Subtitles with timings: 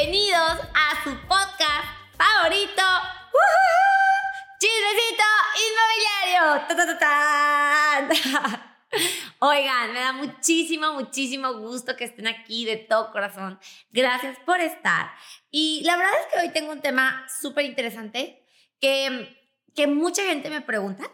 [0.00, 2.82] bienvenidos a su podcast favorito,
[4.60, 5.24] Chismecito
[6.30, 6.62] Inmobiliario.
[9.40, 13.58] Oigan, me da muchísimo, muchísimo gusto que estén aquí de todo corazón.
[13.90, 15.10] Gracias por estar.
[15.50, 18.46] Y la verdad es que hoy tengo un tema súper interesante
[18.80, 19.36] que,
[19.74, 21.10] que mucha gente me pregunta,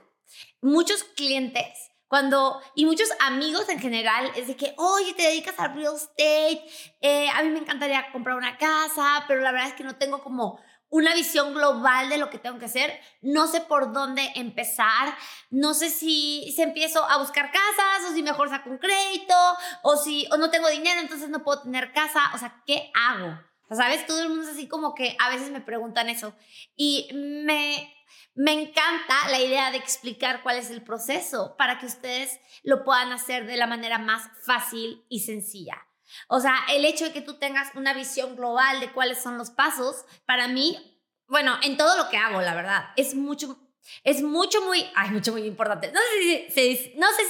[0.61, 5.75] muchos clientes cuando, y muchos amigos en general, es de que, oye, te dedicas al
[5.75, 6.65] real estate,
[7.01, 10.23] eh, a mí me encantaría comprar una casa, pero la verdad es que no tengo
[10.23, 15.13] como una visión global de lo que tengo que hacer, no sé por dónde empezar,
[15.51, 19.35] no sé si, si empiezo a buscar casas o si mejor saco un crédito
[19.83, 23.41] o si o no tengo dinero, entonces no puedo tener casa, o sea, ¿qué hago?
[23.73, 24.07] ¿Sabes?
[24.07, 26.33] Todo el mundo es así como que a veces me preguntan eso
[26.77, 27.94] y me
[28.35, 33.13] me encanta la idea de explicar cuál es el proceso para que ustedes lo puedan
[33.13, 35.87] hacer de la manera más fácil y sencilla.
[36.29, 39.51] O sea, el hecho de que tú tengas una visión global de cuáles son los
[39.51, 43.59] pasos, para mí, bueno, en todo lo que hago, la verdad, es mucho,
[44.03, 45.93] es mucho, muy, ay, mucho, muy importante.
[45.93, 46.49] No sé,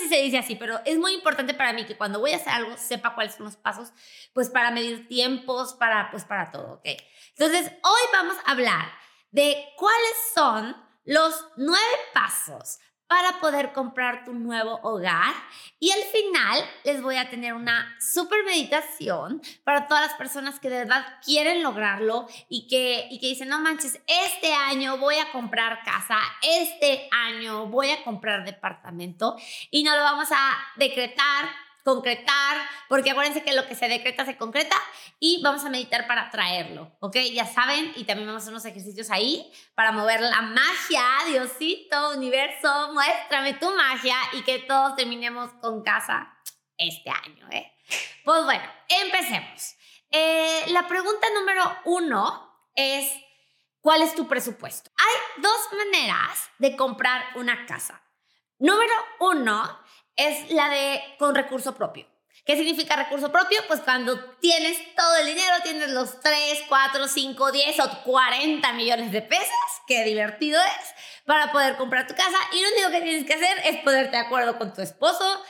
[0.01, 2.53] si se, dice así, pero es muy importante para mí que cuando voy a hacer
[2.53, 3.93] algo sepa cuáles son los pasos,
[4.33, 6.89] pues para medir tiempos, para, pues para todo, ¿ok?
[7.37, 8.87] Entonces, hoy vamos a hablar
[9.31, 15.33] de cuáles son los nueve pasos para poder comprar tu nuevo hogar.
[15.79, 20.71] Y al final les voy a tener una super meditación para todas las personas que
[20.71, 25.31] de verdad quieren lograrlo y que, y que dicen, no manches, este año voy a
[25.31, 29.37] comprar casa, este año voy a comprar departamento
[29.71, 34.39] y no lo vamos a decretar concretar, porque acuérdense que lo que se decreta se
[34.39, 34.75] concreta
[35.21, 37.17] y vamos a meditar para traerlo, ¿ok?
[37.33, 42.13] Ya saben, y también vamos a hacer unos ejercicios ahí para mover la magia, Diosito,
[42.17, 46.35] universo, muéstrame tu magia y que todos terminemos con casa
[46.79, 47.71] este año, ¿eh?
[48.25, 49.77] Pues bueno, empecemos.
[50.11, 53.13] Eh, la pregunta número uno es,
[53.81, 54.91] ¿cuál es tu presupuesto?
[54.97, 58.01] Hay dos maneras de comprar una casa.
[58.59, 59.84] Número uno
[60.17, 62.07] es la de con recurso propio.
[62.45, 63.59] ¿Qué significa recurso propio?
[63.69, 69.13] Pues cuando tienes todo el dinero, tienes los 3, 4, 5, 10 o 40 millones
[69.13, 69.49] de pesos,
[69.87, 72.37] qué divertido es, para poder comprar tu casa.
[72.53, 75.43] Y lo único que tienes que hacer es ponerte de acuerdo con tu esposo,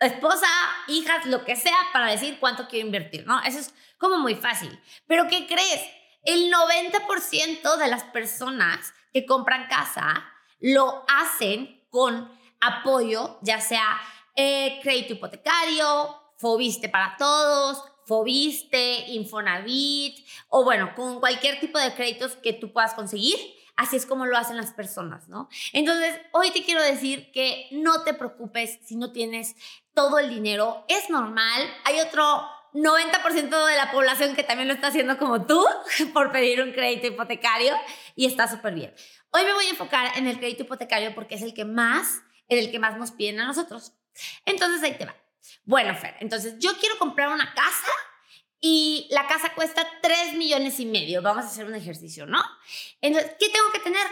[0.00, 0.46] esposa,
[0.86, 3.40] hijas, lo que sea, para decir cuánto quiero invertir, ¿no?
[3.42, 4.80] Eso es como muy fácil.
[5.08, 5.80] Pero ¿qué crees?
[6.22, 10.24] El 90% de las personas que compran casa
[10.60, 14.00] lo hacen con apoyo, ya sea
[14.34, 22.34] eh, crédito hipotecario, Fobiste para todos, Fobiste, Infonavit, o bueno, con cualquier tipo de créditos
[22.36, 23.36] que tú puedas conseguir.
[23.76, 25.48] Así es como lo hacen las personas, ¿no?
[25.72, 29.54] Entonces, hoy te quiero decir que no te preocupes si no tienes
[29.94, 30.84] todo el dinero.
[30.88, 31.62] Es normal.
[31.84, 32.22] Hay otro
[32.74, 35.64] 90% de la población que también lo está haciendo como tú
[36.12, 37.74] por pedir un crédito hipotecario
[38.16, 38.94] y está súper bien.
[39.32, 42.58] Hoy me voy a enfocar en el crédito hipotecario porque es el que más en
[42.58, 43.94] el que más nos piden a nosotros.
[44.44, 45.16] Entonces ahí te va.
[45.64, 47.90] Bueno, Fer, entonces yo quiero comprar una casa
[48.60, 51.22] y la casa cuesta 3 millones y medio.
[51.22, 52.42] Vamos a hacer un ejercicio, ¿no?
[53.00, 54.06] Entonces, ¿qué tengo que tener?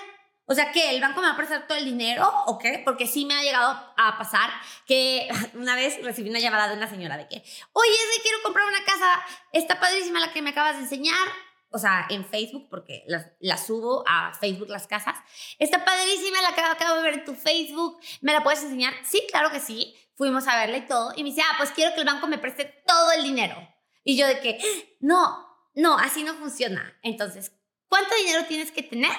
[0.47, 2.81] O sea, ¿que el banco me va a prestar todo el dinero o qué?
[2.83, 4.51] Porque sí me ha llegado a pasar
[4.87, 8.43] que una vez recibí una llamada de una señora de que, oye, es que quiero
[8.43, 9.23] comprar una casa,
[9.53, 11.29] está padrísima la que me acabas de enseñar,
[11.71, 15.17] o sea, en Facebook, porque las, subo a Facebook las casas.
[15.59, 18.01] Está padrísima la acabo de ver en tu Facebook.
[18.21, 18.95] ¿Me la puedes enseñar?
[19.05, 19.95] Sí, claro que sí.
[20.17, 21.13] Fuimos a verla y todo.
[21.17, 23.57] Y me dice, ah, pues quiero que el banco me preste todo el dinero.
[24.03, 24.59] Y yo de que,
[25.01, 26.99] no, no, así no funciona.
[27.03, 27.53] Entonces,
[27.89, 29.13] ¿cuánto dinero tienes que tener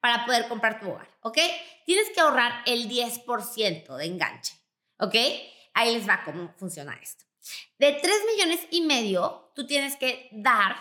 [0.00, 1.08] para poder comprar tu hogar?
[1.20, 1.38] ¿Ok?
[1.84, 4.54] Tienes que ahorrar el 10% de enganche.
[4.98, 5.14] ¿Ok?
[5.74, 7.24] Ahí les va cómo funciona esto.
[7.78, 10.76] De 3 millones y medio, tú tienes que dar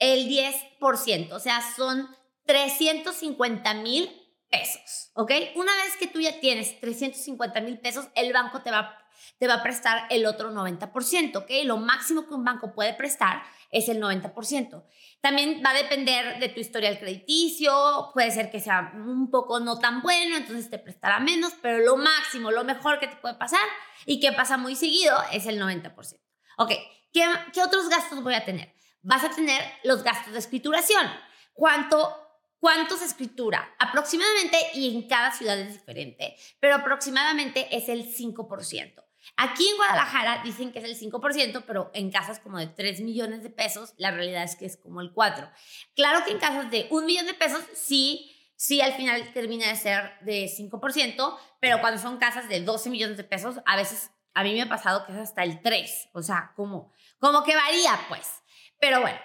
[0.00, 2.08] el 10%, o sea, son
[2.46, 4.10] 350 mil
[4.50, 5.30] pesos, ¿ok?
[5.54, 8.98] Una vez que tú ya tienes 350 mil pesos, el banco te va,
[9.38, 11.50] te va a prestar el otro 90%, ¿ok?
[11.64, 14.84] Lo máximo que un banco puede prestar es el 90%.
[15.20, 19.78] También va a depender de tu historial crediticio, puede ser que sea un poco no
[19.78, 23.62] tan bueno, entonces te prestará menos, pero lo máximo, lo mejor que te puede pasar
[24.06, 26.18] y que pasa muy seguido es el 90%.
[26.56, 26.70] Ok,
[27.12, 28.74] ¿qué, qué otros gastos voy a tener?
[29.02, 31.06] Vas a tener los gastos de escrituración.
[31.52, 32.16] ¿Cuánto,
[32.58, 33.74] ¿Cuánto se escritura?
[33.78, 39.04] Aproximadamente, y en cada ciudad es diferente, pero aproximadamente es el 5%.
[39.36, 43.42] Aquí en Guadalajara dicen que es el 5%, pero en casas como de 3 millones
[43.42, 45.50] de pesos, la realidad es que es como el 4%.
[45.94, 49.76] Claro que en casas de 1 millón de pesos, sí, sí al final termina de
[49.76, 54.42] ser de 5%, pero cuando son casas de 12 millones de pesos, a veces a
[54.42, 57.98] mí me ha pasado que es hasta el 3%, o sea, como, como que varía,
[58.08, 58.39] pues.
[58.80, 59.18] Pero bueno,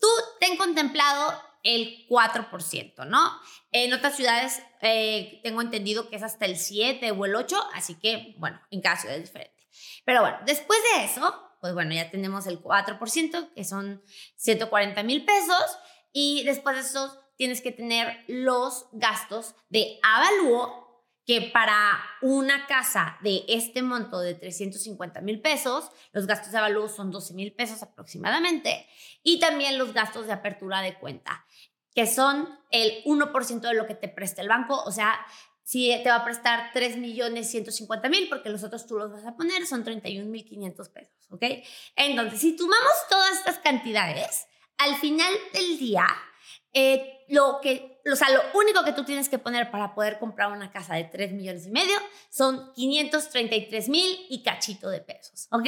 [0.00, 0.08] tú
[0.38, 3.30] ten contemplado el 4%, ¿no?
[3.72, 7.96] En otras ciudades eh, tengo entendido que es hasta el 7 o el 8, así
[7.96, 9.68] que, bueno, en cada ciudad es diferente.
[10.04, 14.02] Pero bueno, después de eso, pues bueno, ya tenemos el 4%, que son
[14.36, 15.78] 140 mil pesos,
[16.12, 20.89] y después de eso tienes que tener los gastos de avalúo
[21.30, 26.88] que para una casa de este monto de 350 mil pesos, los gastos de avalúo
[26.88, 28.84] son 12 mil pesos aproximadamente,
[29.22, 31.46] y también los gastos de apertura de cuenta,
[31.94, 35.24] que son el 1% de lo que te presta el banco, o sea,
[35.62, 39.24] si te va a prestar 3 millones 150 mil, porque los otros tú los vas
[39.24, 41.44] a poner, son 31 mil 500 pesos, ¿ok?
[41.94, 44.48] Entonces, si tomamos todas estas cantidades,
[44.78, 46.08] al final del día,
[46.72, 50.52] eh, lo que, o sea, lo único que tú tienes que poner para poder comprar
[50.52, 51.96] una casa de 3 millones y medio
[52.30, 55.64] son 533 mil y cachito de pesos, ¿ok?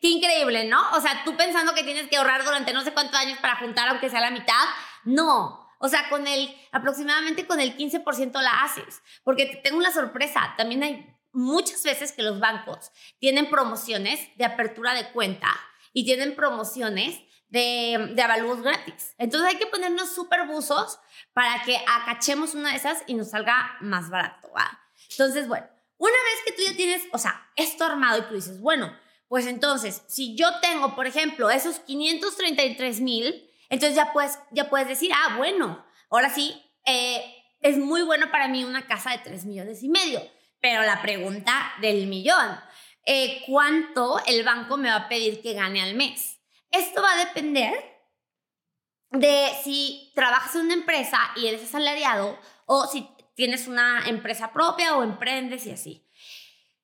[0.00, 0.80] Qué increíble, ¿no?
[0.92, 3.88] O sea, tú pensando que tienes que ahorrar durante no sé cuántos años para juntar
[3.88, 4.64] aunque sea la mitad,
[5.04, 5.66] no.
[5.80, 10.54] O sea, con el, aproximadamente con el 15% la haces, porque te tengo una sorpresa,
[10.56, 12.90] también hay muchas veces que los bancos
[13.20, 15.48] tienen promociones de apertura de cuenta
[15.92, 19.14] y tienen promociones de, de avalúos gratis.
[19.18, 20.98] Entonces hay que ponernos súper buzos
[21.32, 24.48] para que acachemos una de esas y nos salga más barato.
[25.10, 25.66] Entonces, bueno,
[25.96, 28.96] una vez que tú ya tienes, o sea, esto armado y tú dices, bueno,
[29.28, 34.88] pues entonces, si yo tengo, por ejemplo, esos 533 mil, entonces ya puedes, ya puedes
[34.88, 37.22] decir, ah, bueno, ahora sí, eh,
[37.60, 40.22] es muy bueno para mí una casa de 3 millones y medio.
[40.60, 42.58] Pero la pregunta del millón,
[43.04, 46.37] eh, ¿cuánto el banco me va a pedir que gane al mes?
[46.70, 47.72] Esto va a depender
[49.10, 54.96] de si trabajas en una empresa y eres asalariado o si tienes una empresa propia
[54.96, 56.08] o emprendes y así.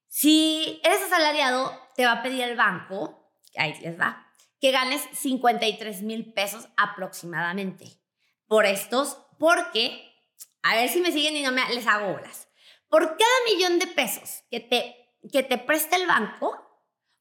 [0.09, 4.27] Si eres asalariado, te va a pedir el banco, ahí les va,
[4.61, 8.01] que ganes 53 mil pesos aproximadamente
[8.47, 10.15] por estos, porque,
[10.63, 12.49] a ver si me siguen y no me, les hago bolas.
[12.89, 16.64] Por cada millón de pesos que te, que te presta el banco,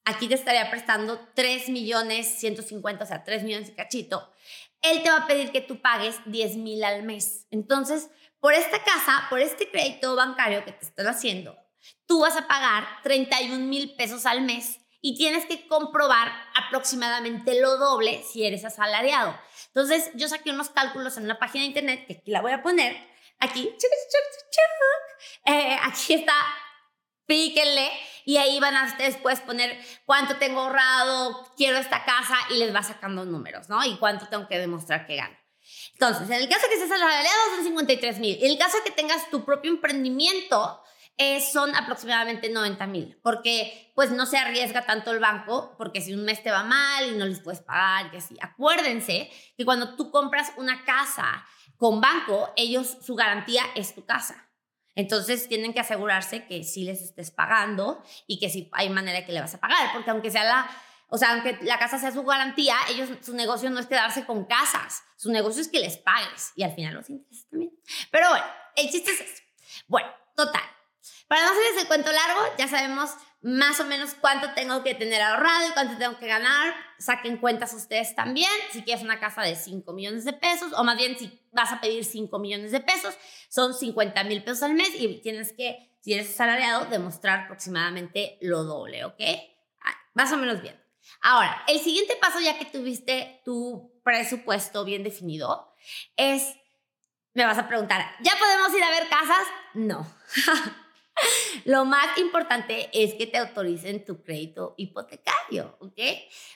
[0.06, 4.32] aquí te estaría prestando 3 millones 150, o sea, 3 millones y cachito,
[4.82, 7.48] él te va a pedir que tú pagues 10 mil al mes.
[7.52, 8.10] Entonces,
[8.40, 11.58] por esta casa, por este crédito bancario que te están haciendo,
[12.06, 17.78] tú vas a pagar 31 mil pesos al mes y tienes que comprobar aproximadamente lo
[17.78, 19.38] doble si eres asalariado.
[19.68, 22.62] Entonces, yo saqué unos cálculos en una página de internet, que aquí la voy a
[22.62, 22.96] poner,
[23.40, 23.70] aquí,
[25.46, 26.34] eh, aquí está,
[27.26, 27.90] píquenle
[28.26, 32.84] y ahí van a después poner cuánto tengo ahorrado, quiero esta casa y les va
[32.84, 33.84] sacando números, ¿no?
[33.86, 35.38] Y cuánto tengo que demostrar que gano.
[35.94, 38.38] Entonces, en el caso que estés asalariado son 53 mil.
[38.42, 40.82] En el caso que tengas tu propio emprendimiento,
[41.18, 46.14] eh, son aproximadamente 90 mil, porque pues no se arriesga tanto el banco, porque si
[46.14, 48.36] un mes te va mal y no les puedes pagar, y así.
[48.42, 51.46] Acuérdense que cuando tú compras una casa
[51.78, 54.50] con banco, ellos, su garantía es tu casa.
[54.96, 59.32] Entonces tienen que asegurarse que sí les estés pagando y que sí hay manera que
[59.32, 60.70] le vas a pagar, porque aunque sea la,
[61.10, 64.46] o sea, aunque la casa sea su garantía, ellos, su negocio no es quedarse con
[64.46, 67.72] casas, su negocio es que les pagues y al final los intereses también.
[68.12, 68.46] Pero bueno,
[68.76, 69.44] el chiste es eso.
[69.88, 70.64] Bueno, total.
[71.28, 73.12] Para no hacerles el cuento largo, ya sabemos
[73.44, 76.74] más o menos cuánto tengo que tener ahorrado y cuánto tengo que ganar.
[76.98, 78.50] Saquen cuentas ustedes también.
[78.72, 81.82] Si quieres una casa de 5 millones de pesos, o más bien si vas a
[81.82, 83.16] pedir 5 millones de pesos,
[83.50, 88.64] son 50 mil pesos al mes y tienes que, si eres asalariado, demostrar aproximadamente lo
[88.64, 89.22] doble, ¿ok?
[90.14, 90.82] Más o menos bien.
[91.22, 95.76] Ahora, el siguiente paso, ya que tuviste tu presupuesto bien definido,
[96.16, 96.56] es,
[97.34, 99.48] me vas a preguntar, ¿ya podemos ir a ver casas?
[99.74, 100.08] No.
[101.66, 106.00] Lo más importante es que te autoricen tu crédito hipotecario, ¿ok?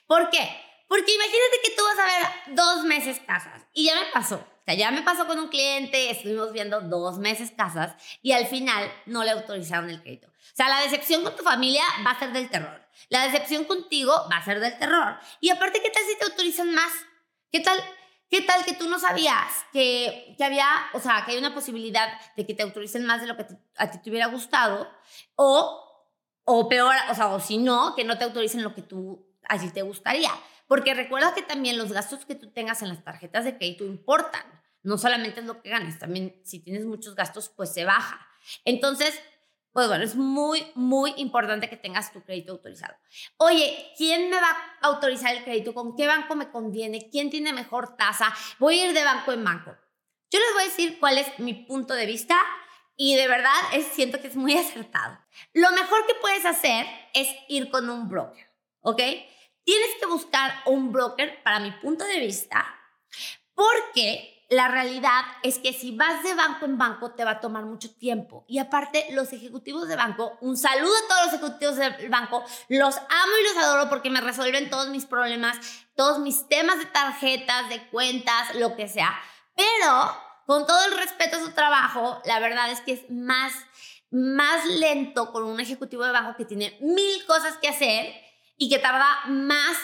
[0.05, 0.49] ¿Por qué?
[0.87, 4.35] Porque imagínate que tú vas a ver dos meses casas y ya me pasó.
[4.35, 8.47] O sea, ya me pasó con un cliente, estuvimos viendo dos meses casas y al
[8.47, 10.27] final no le autorizaron el crédito.
[10.27, 12.81] O sea, la decepción con tu familia va a ser del terror.
[13.09, 15.17] La decepción contigo va a ser del terror.
[15.39, 16.91] Y aparte, ¿qué tal si te autorizan más?
[17.51, 17.77] ¿Qué tal
[18.29, 22.09] ¿Qué tal que tú no sabías que, que, había, o sea, que hay una posibilidad
[22.35, 23.45] de que te autoricen más de lo que
[23.77, 24.89] a ti te hubiera gustado?
[25.35, 26.11] O,
[26.43, 29.71] o peor, o sea, o si no, que no te autoricen lo que tú así
[29.71, 30.31] te gustaría.
[30.67, 34.43] Porque recuerda que también los gastos que tú tengas en las tarjetas de crédito importan.
[34.83, 38.27] No solamente es lo que ganes, también si tienes muchos gastos, pues se baja.
[38.65, 39.19] Entonces,
[39.77, 42.95] pues bueno, es muy, muy importante que tengas tu crédito autorizado.
[43.37, 45.75] Oye, ¿quién me va a autorizar el crédito?
[45.75, 47.11] ¿Con qué banco me conviene?
[47.11, 48.33] ¿Quién tiene mejor tasa?
[48.57, 49.77] Voy a ir de banco en banco.
[50.31, 52.35] Yo les voy a decir cuál es mi punto de vista
[52.95, 55.19] y de verdad es, siento que es muy acertado.
[55.53, 58.47] Lo mejor que puedes hacer es ir con un broker,
[58.79, 58.97] ¿ok?
[59.63, 62.65] Tienes que buscar un broker, para mi punto de vista,
[63.53, 67.65] Porque la realidad es que si vas de banco en banco te va a tomar
[67.65, 68.45] mucho tiempo.
[68.47, 72.95] Y aparte, los ejecutivos de banco, un saludo a todos los ejecutivos del banco, los
[72.95, 75.57] amo y los adoro porque me resuelven todos mis problemas,
[75.95, 79.19] todos mis temas de tarjetas, de cuentas, lo que sea.
[79.55, 83.51] Pero, con todo el respeto a su trabajo, la verdad es que es más,
[84.11, 88.15] más lento con un ejecutivo de banco que tiene mil cosas que hacer
[88.55, 89.77] y que tarda más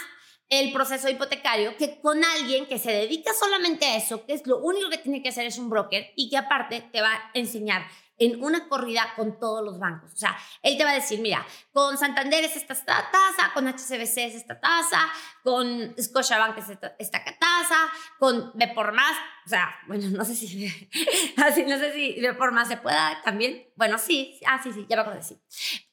[0.59, 4.59] el proceso hipotecario que con alguien que se dedica solamente a eso, que es lo
[4.59, 7.83] único que tiene que hacer es un broker y que aparte te va a enseñar
[8.19, 10.13] en una corrida con todos los bancos.
[10.13, 14.17] O sea, él te va a decir, mira, con Santander es esta tasa, con HCBC
[14.17, 15.09] es esta tasa,
[15.43, 20.35] con Scotiabank es esta, esta tasa, con B por más, o sea, bueno, no sé
[20.35, 20.67] si,
[21.37, 23.67] así, no sé si B por más se pueda también.
[23.75, 25.41] Bueno, sí, ah, sí, sí, ya me acuerdo de sí.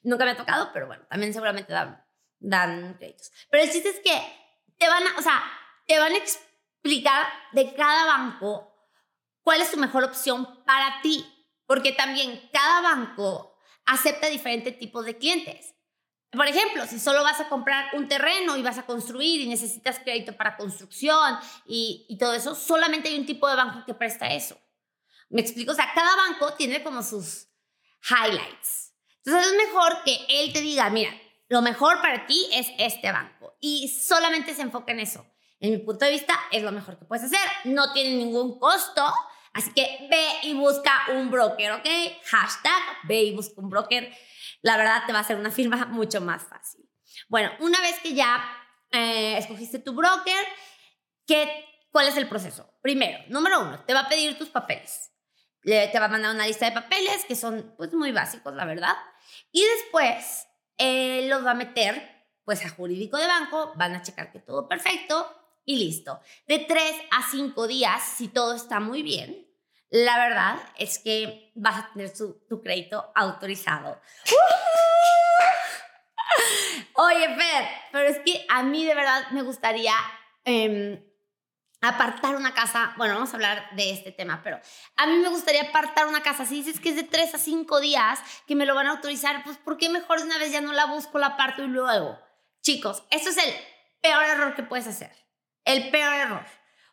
[0.03, 2.05] Nunca me ha tocado, pero bueno, también seguramente dan,
[2.39, 3.31] dan créditos.
[3.49, 4.40] Pero el chiste es que
[4.81, 5.43] te van a, o sea,
[5.85, 8.67] te van a explicar de cada banco
[9.43, 11.23] cuál es tu mejor opción para ti,
[11.67, 15.75] porque también cada banco acepta diferentes tipos de clientes.
[16.31, 19.99] Por ejemplo, si solo vas a comprar un terreno y vas a construir y necesitas
[19.99, 24.33] crédito para construcción y, y todo eso, solamente hay un tipo de banco que presta
[24.33, 24.59] eso.
[25.29, 25.73] ¿Me explico?
[25.73, 27.49] O sea, cada banco tiene como sus
[28.09, 28.95] highlights.
[29.23, 31.11] Entonces es mejor que él te diga, mira,
[31.49, 35.25] lo mejor para ti es este banco y solamente se enfoca en eso.
[35.59, 37.47] En mi punto de vista, es lo mejor que puedes hacer.
[37.65, 39.05] No tiene ningún costo.
[39.53, 41.87] Así que ve y busca un broker, ¿ok?
[42.25, 44.11] Hashtag ve y busca un broker.
[44.63, 46.89] La verdad te va a hacer una firma mucho más fácil.
[47.29, 48.43] Bueno, una vez que ya
[48.91, 50.43] eh, escogiste tu broker,
[51.27, 52.73] ¿qué, ¿cuál es el proceso?
[52.81, 55.11] Primero, número uno, te va a pedir tus papeles.
[55.61, 58.95] te va a mandar una lista de papeles que son pues muy básicos, la verdad.
[59.51, 62.20] Y después él los va a meter
[62.51, 65.25] pues a jurídico de banco, van a checar que todo perfecto
[65.63, 66.19] y listo.
[66.49, 69.47] De tres a cinco días, si todo está muy bien,
[69.89, 74.01] la verdad es que vas a tener tu crédito autorizado.
[76.95, 79.93] Oye, Fer, pero es que a mí de verdad me gustaría
[80.43, 81.01] em,
[81.79, 84.59] apartar una casa, bueno, vamos a hablar de este tema, pero
[84.97, 86.45] a mí me gustaría apartar una casa.
[86.45, 89.41] Si dices que es de tres a cinco días que me lo van a autorizar,
[89.45, 92.19] pues ¿por qué mejor de una vez ya no la busco, la aparto y luego?
[92.61, 93.53] Chicos, esto es el
[94.01, 95.11] peor error que puedes hacer.
[95.65, 96.45] El peor error.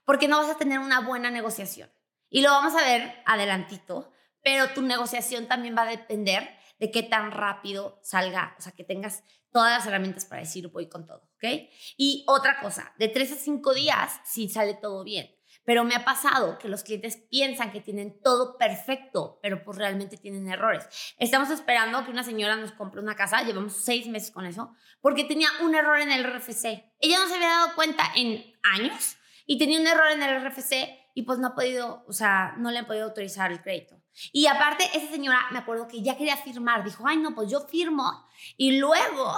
[0.05, 1.91] Porque no vas a tener una buena negociación.
[2.31, 4.11] Y lo vamos a ver adelantito,
[4.43, 8.85] pero tu negociación también va a depender de qué tan rápido salga, o sea, que
[8.85, 11.69] tengas todas las herramientas para decir voy con todo, ¿ok?
[11.97, 15.35] Y otra cosa, de tres a cinco días si sale todo bien.
[15.69, 20.17] Pero me ha pasado que los clientes piensan que tienen todo perfecto, pero pues realmente
[20.17, 20.89] tienen errores.
[21.19, 25.25] Estamos esperando que una señora nos compre una casa, llevamos seis meses con eso, porque
[25.25, 26.95] tenía un error en el RFC.
[27.01, 30.89] Ella no se había dado cuenta en años y tenía un error en el RFC
[31.15, 34.01] y pues no ha podido, o sea, no le han podido autorizar el crédito.
[34.33, 37.61] Y aparte, esa señora, me acuerdo que ya quería firmar, dijo, ay, no, pues yo
[37.61, 39.35] firmo y luego,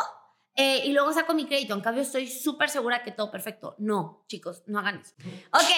[0.62, 1.72] eh, y luego saco mi crédito.
[1.72, 3.76] En cambio, estoy súper segura que todo perfecto.
[3.78, 5.14] No, chicos, no hagan eso.
[5.52, 5.70] Ok,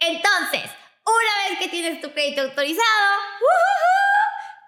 [0.00, 0.68] entonces,
[1.04, 3.20] una vez que tienes tu crédito autorizado,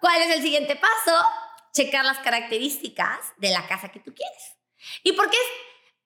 [0.01, 1.27] ¿cuál es el siguiente paso?
[1.73, 4.57] Checar las características de la casa que tú quieres.
[5.03, 5.37] ¿Y por qué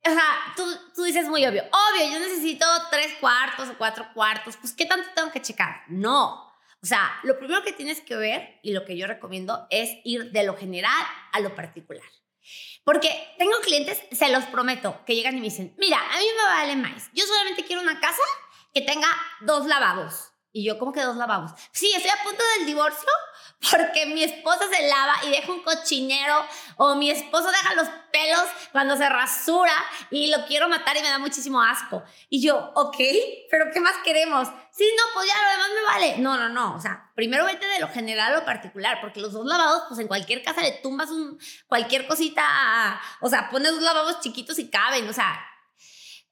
[0.05, 0.25] o sea,
[0.57, 0.65] tú,
[0.97, 5.09] tú, dices muy obvio, obvio, yo necesito tres cuartos o cuatro cuartos, pues ¿qué tanto
[5.15, 5.83] tengo que checar?
[5.89, 9.99] No, o sea, lo primero que tienes que ver y lo que yo recomiendo es
[10.05, 12.03] ir de lo general a lo particular.
[12.85, 16.43] Porque tengo clientes, se los prometo, que llegan y me dicen, mira, a mí me
[16.45, 17.11] vale más.
[17.13, 18.23] Yo solamente quiero una casa
[18.75, 19.09] que tenga
[19.41, 20.33] dos lavabos.
[20.53, 21.53] Y yo, ¿cómo que dos lavabos?
[21.73, 23.09] Sí, estoy a punto del divorcio
[23.71, 26.45] porque mi esposa se lava y deja un cochinero
[26.77, 29.73] o mi esposo deja los pelos cuando se rasura
[30.11, 32.03] y lo quiero matar y me da muchísimo asco.
[32.29, 32.97] Y yo, ok,
[33.51, 34.49] pero ¿qué más queremos?
[34.73, 36.19] Sí, no, pues ya lo demás me vale.
[36.19, 36.75] No, no, no.
[36.75, 40.01] O sea, primero vete de lo general a lo particular, porque los dos lavados, pues
[40.01, 44.71] en cualquier casa le tumbas un, cualquier cosita, o sea, pones dos lavabos chiquitos y
[44.71, 45.41] caben, o sea,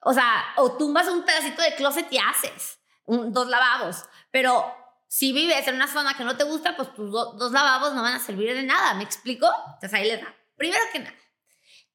[0.01, 4.05] o sea, o tumbas un pedacito de closet y haces dos lavabos.
[4.31, 4.80] Pero
[5.13, 8.15] si vives en una zona que no te gusta, pues tus dos lavabos no van
[8.15, 9.49] a servir de nada, ¿me explico?
[9.75, 10.37] Entonces ahí le da.
[10.55, 11.17] Primero que nada,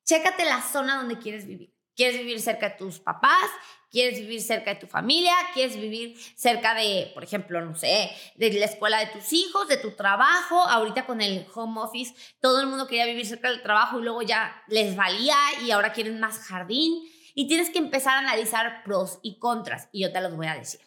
[0.03, 1.73] chécate la zona donde quieres vivir.
[1.95, 3.49] ¿Quieres vivir cerca de tus papás?
[3.89, 5.31] ¿Quieres vivir cerca de tu familia?
[5.53, 9.77] ¿Quieres vivir cerca de, por ejemplo, no sé, de la escuela de tus hijos, de
[9.77, 10.61] tu trabajo?
[10.63, 14.23] Ahorita con el home office, todo el mundo quería vivir cerca del trabajo y luego
[14.23, 17.01] ya les valía y ahora quieren más jardín.
[17.33, 20.55] Y tienes que empezar a analizar pros y contras y yo te los voy a
[20.55, 20.81] decir.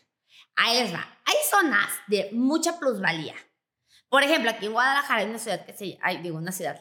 [0.58, 1.06] Ahí les va.
[1.24, 3.34] Hay zonas de mucha plusvalía.
[4.08, 6.80] Por ejemplo, aquí en Guadalajara hay una ciudad que se llama, digo una ciudad,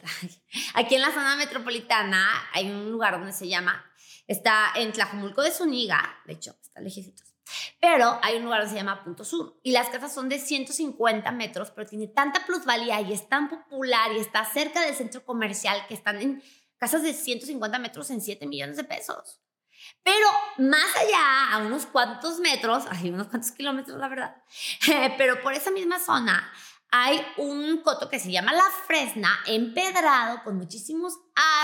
[0.74, 3.84] aquí en la zona metropolitana hay un lugar donde se llama,
[4.26, 7.26] está en Tlajumulco de Zuniga, de hecho, está lejecitos.
[7.80, 11.30] Pero hay un lugar que se llama Punto Sur y las casas son de 150
[11.32, 15.86] metros, pero tiene tanta plusvalía y es tan popular y está cerca del centro comercial
[15.86, 16.42] que están en
[16.78, 19.40] casas de 150 metros en 7 millones de pesos.
[20.02, 20.26] Pero
[20.58, 24.36] más allá, a unos cuantos metros, hay unos cuantos kilómetros, la verdad,
[25.18, 26.52] pero por esa misma zona
[26.90, 31.14] hay un coto que se llama La Fresna, empedrado, con muchísimos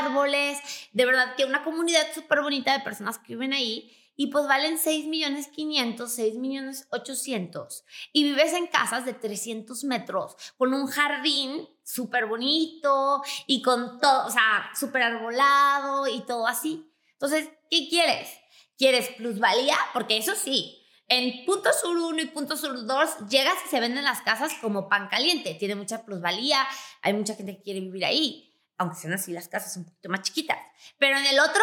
[0.01, 0.59] árboles,
[0.93, 4.79] de verdad que una comunidad súper bonita de personas que viven ahí y pues valen
[4.79, 10.87] 6 millones 500, 6 millones 800 y vives en casas de 300 metros con un
[10.87, 16.94] jardín súper bonito y con todo, o sea, súper arbolado y todo así.
[17.25, 18.29] Entonces, ¿qué quieres?
[18.77, 19.79] ¿Quieres plusvalía?
[19.95, 24.05] Porque eso sí, en Punto Sur 1 y Punto Sur 2 llegas y se venden
[24.05, 25.55] las casas como pan caliente.
[25.55, 26.59] Tiene mucha plusvalía,
[27.01, 30.21] hay mucha gente que quiere vivir ahí, aunque sean así las casas un poquito más
[30.21, 30.59] chiquitas.
[30.99, 31.63] Pero en el otro,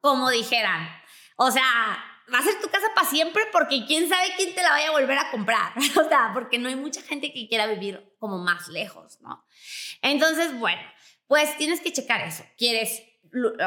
[0.00, 0.88] como dijeran,
[1.34, 1.64] o sea,
[2.32, 4.92] va a ser tu casa para siempre porque quién sabe quién te la vaya a
[4.92, 5.72] volver a comprar.
[6.00, 9.44] o sea, porque no hay mucha gente que quiera vivir como más lejos, ¿no?
[10.00, 10.82] Entonces, bueno,
[11.26, 12.44] pues tienes que checar eso.
[12.56, 13.02] ¿Quieres,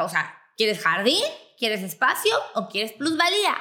[0.01, 1.23] o sea, ¿quieres jardín?
[1.57, 3.55] ¿Quieres espacio o quieres plusvalía?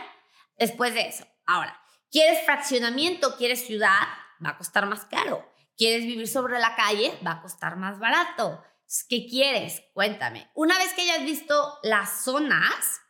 [0.58, 3.36] Después de eso, ahora, ¿quieres fraccionamiento?
[3.36, 4.08] ¿Quieres ciudad?
[4.44, 5.48] Va a costar más caro.
[5.76, 7.16] ¿Quieres vivir sobre la calle?
[7.26, 8.62] Va a costar más barato.
[9.08, 9.82] ¿Qué quieres?
[9.92, 10.50] Cuéntame.
[10.54, 13.00] Una vez que hayas visto las zonas,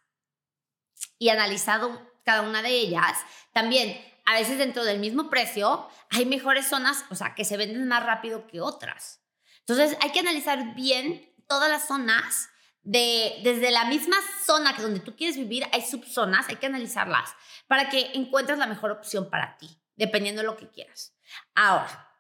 [1.19, 3.19] y analizado cada una de ellas,
[3.53, 7.89] también a veces dentro del mismo precio hay mejores zonas, o sea, que se venden
[7.89, 9.21] más rápido que otras.
[9.61, 12.51] Entonces hay que analizar bien todas las zonas
[12.85, 17.35] de, desde la misma zona que donde tú quieres vivir, hay subzonas, hay que analizarlas
[17.67, 21.15] para que encuentres la mejor opción para ti, dependiendo de lo que quieras.
[21.55, 22.11] Ahora,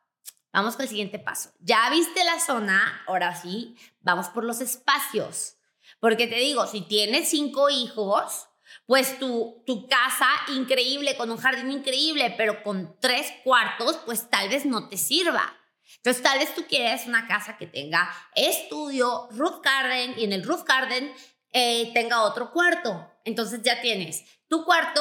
[0.53, 1.53] vamos con el siguiente paso.
[1.61, 5.57] Ya viste la zona, ahora sí, vamos por los espacios.
[6.01, 8.49] Porque te digo, si tienes cinco hijos,
[8.87, 14.49] pues tu, tu casa increíble, con un jardín increíble, pero con tres cuartos, pues tal
[14.49, 15.55] vez no te sirva.
[16.05, 20.45] Entonces, tal vez tú quieres una casa que tenga estudio, roof garden y en el
[20.45, 21.11] roof garden
[21.51, 23.11] eh, tenga otro cuarto.
[23.25, 25.01] Entonces ya tienes tu cuarto,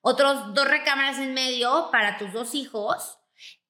[0.00, 3.20] otros dos recámaras en medio para tus dos hijos,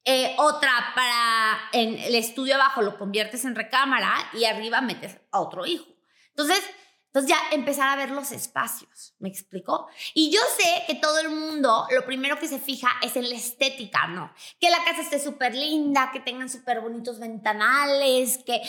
[0.06, 5.40] eh, otra para en el estudio abajo lo conviertes en recámara y arriba metes a
[5.40, 5.84] otro hijo.
[6.30, 6.64] Entonces,
[7.08, 9.88] entonces ya empezar a ver los espacios, ¿me explicó?
[10.12, 13.34] Y yo sé que todo el mundo lo primero que se fija es en la
[13.34, 14.32] estética, ¿no?
[14.60, 18.60] Que la casa esté súper linda, que tengan súper bonitos ventanales, que...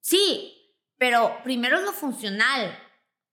[0.00, 2.78] Sí, pero primero es lo funcional,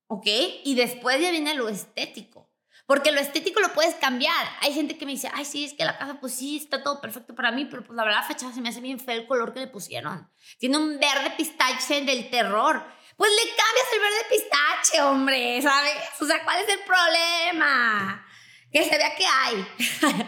[0.08, 0.26] ¿ok?
[0.64, 2.50] Y después ya viene lo estético.
[2.86, 4.46] Porque lo estético lo puedes cambiar.
[4.62, 7.00] Hay gente que me dice, ay, sí, es que la casa, pues sí, está todo
[7.00, 9.28] perfecto para mí, pero pues la verdad, la fecha se me hace bien feo el
[9.28, 10.28] color que le pusieron.
[10.58, 12.84] Tiene un verde pistache del terror
[13.20, 15.92] pues le cambias el verde pistache, hombre, ¿sabes?
[16.20, 18.26] O sea, ¿cuál es el problema?
[18.72, 19.66] Que se vea que hay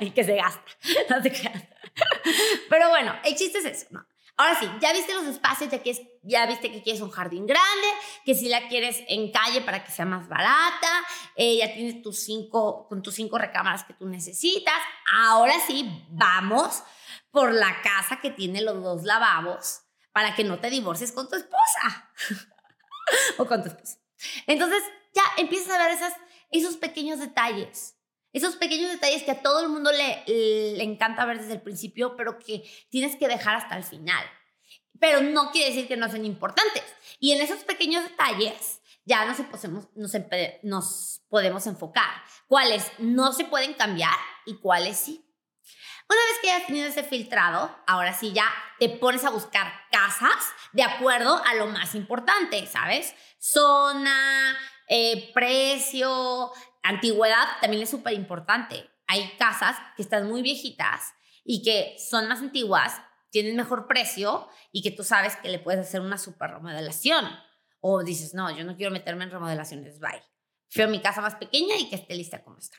[0.09, 0.61] y que se gasta.
[1.09, 1.31] No se
[2.69, 4.07] Pero bueno, el chiste es eso, ¿no?
[4.37, 7.89] Ahora sí, ya viste los espacios, ya, que ya viste que quieres un jardín grande,
[8.27, 12.19] que si la quieres en calle para que sea más barata, eh, ya tienes tus
[12.19, 14.83] cinco, con tus cinco recámaras que tú necesitas.
[15.15, 16.83] Ahora sí, vamos
[17.31, 19.81] por la casa que tiene los dos lavabos
[20.13, 22.11] para que no te divorcies con tu esposa.
[23.39, 23.99] o con tu esposa.
[24.47, 24.83] Entonces
[25.15, 26.15] ya empiezas a ver esas,
[26.51, 27.97] esos pequeños detalles.
[28.33, 32.39] Esos pequeños detalles que a todo el mundo le, encanta ver desde el principio, pero
[32.39, 34.25] que tienes que dejar hasta el final.
[34.99, 36.85] Pero no quiere decir que no sean importantes.
[37.19, 39.89] Y en esos pequeños detalles ya nos podemos,
[40.63, 42.11] nos podemos enfocar.
[42.47, 44.15] Cuáles no se pueden cambiar
[44.47, 45.27] y cuáles sí.
[46.13, 48.45] Una vez que hayas tenido ese filtrado, ahora sí ya
[48.79, 53.15] te pones a buscar casas de acuerdo a lo más importante, ¿sabes?
[53.39, 54.55] Zona,
[54.89, 58.91] eh, precio, antigüedad también es súper importante.
[59.07, 64.83] Hay casas que están muy viejitas y que son más antiguas, tienen mejor precio y
[64.83, 67.25] que tú sabes que le puedes hacer una super remodelación.
[67.81, 70.23] O dices, no, yo no quiero meterme en remodelaciones, bye.
[70.69, 72.77] Feo mi casa más pequeña y que esté lista como está.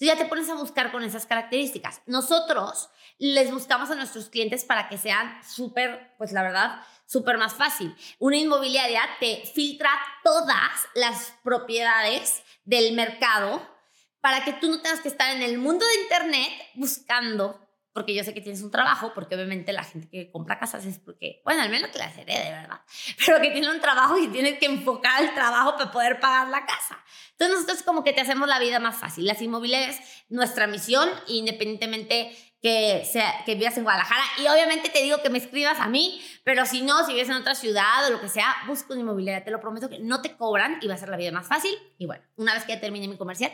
[0.00, 2.00] Entonces ya te pones a buscar con esas características.
[2.06, 7.52] Nosotros les buscamos a nuestros clientes para que sean súper, pues la verdad, súper más
[7.52, 7.94] fácil.
[8.18, 9.90] Una inmobiliaria te filtra
[10.24, 13.60] todas las propiedades del mercado
[14.22, 18.22] para que tú no tengas que estar en el mundo de Internet buscando porque yo
[18.22, 21.62] sé que tienes un trabajo, porque obviamente la gente que compra casas es porque, bueno,
[21.62, 22.80] al menos que las herede, ¿verdad?
[23.26, 26.64] Pero que tiene un trabajo y tienes que enfocar el trabajo para poder pagar la
[26.66, 27.02] casa.
[27.32, 29.26] Entonces nosotros como que te hacemos la vida más fácil.
[29.26, 29.98] Las inmobiliarias,
[30.28, 34.22] nuestra misión, independientemente que, sea, que vivas en Guadalajara.
[34.38, 37.36] Y obviamente te digo que me escribas a mí, pero si no, si vives en
[37.36, 39.44] otra ciudad o lo que sea, busca una inmobiliaria.
[39.44, 41.74] Te lo prometo que no te cobran y va a ser la vida más fácil.
[41.98, 43.50] Y bueno, una vez que ya termine mi comercial.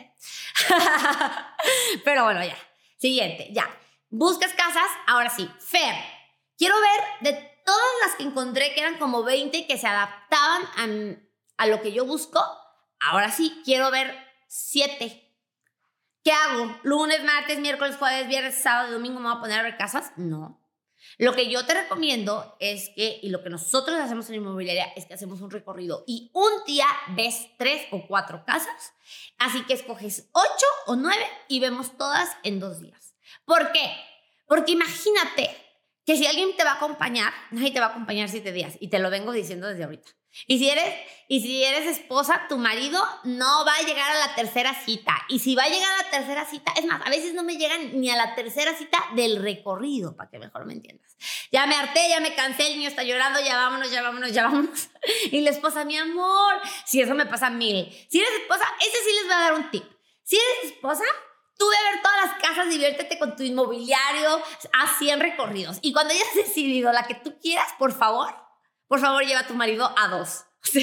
[2.03, 2.57] pero bueno, ya.
[2.97, 3.67] Siguiente, ya.
[4.09, 5.49] Buscas casas, ahora sí.
[5.59, 5.95] Fer,
[6.57, 11.19] quiero ver de todas las que encontré, que eran como 20 que se adaptaban
[11.57, 12.43] a, a lo que yo busco,
[12.99, 14.15] ahora sí, quiero ver
[14.47, 15.27] 7
[16.27, 16.77] ¿Qué hago?
[16.83, 20.11] Lunes, martes, miércoles, jueves, viernes, sábado, domingo me voy a poner a ver casas.
[20.17, 20.61] No.
[21.17, 25.05] Lo que yo te recomiendo es que, y lo que nosotros hacemos en inmobiliaria, es
[25.05, 28.91] que hacemos un recorrido y un día ves tres o cuatro casas.
[29.37, 33.06] Así que escoges ocho o nueve y vemos todas en dos días.
[33.45, 33.91] ¿Por qué?
[34.47, 35.55] Porque imagínate
[36.05, 38.75] que si alguien te va a acompañar, nadie te va a acompañar siete días.
[38.79, 40.09] Y te lo vengo diciendo desde ahorita.
[40.45, 40.93] Y si eres
[41.27, 45.13] y si eres esposa, tu marido no va a llegar a la tercera cita.
[45.27, 47.57] Y si va a llegar a la tercera cita, es más, a veces no me
[47.57, 51.17] llegan ni a la tercera cita del recorrido, para que mejor me entiendas.
[51.51, 54.43] Ya me harté, ya me cansé, el niño está llorando, ya vámonos, ya vámonos, ya
[54.43, 54.89] vámonos.
[55.31, 57.89] Y la esposa, mi amor, si eso me pasa mil.
[58.09, 59.83] Si eres esposa, ese sí les voy a dar un tip.
[60.23, 61.03] Si eres esposa,
[61.57, 64.41] Tú ve a ver todas las casas, diviértete con tu inmobiliario,
[64.73, 65.79] a 100 recorridos.
[65.81, 68.35] Y cuando hayas decidido la que tú quieras, por favor,
[68.87, 70.45] por favor, lleva a tu marido a dos.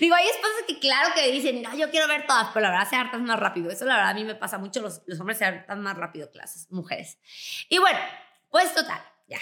[0.00, 2.88] Digo, hay esposas que claro que dicen, no, yo quiero ver todas, pero la verdad
[2.88, 3.70] se hartan más rápido.
[3.70, 6.30] Eso la verdad a mí me pasa mucho, los, los hombres se hartan más rápido
[6.30, 7.18] que las mujeres.
[7.68, 7.98] Y bueno,
[8.50, 9.38] pues total, ya.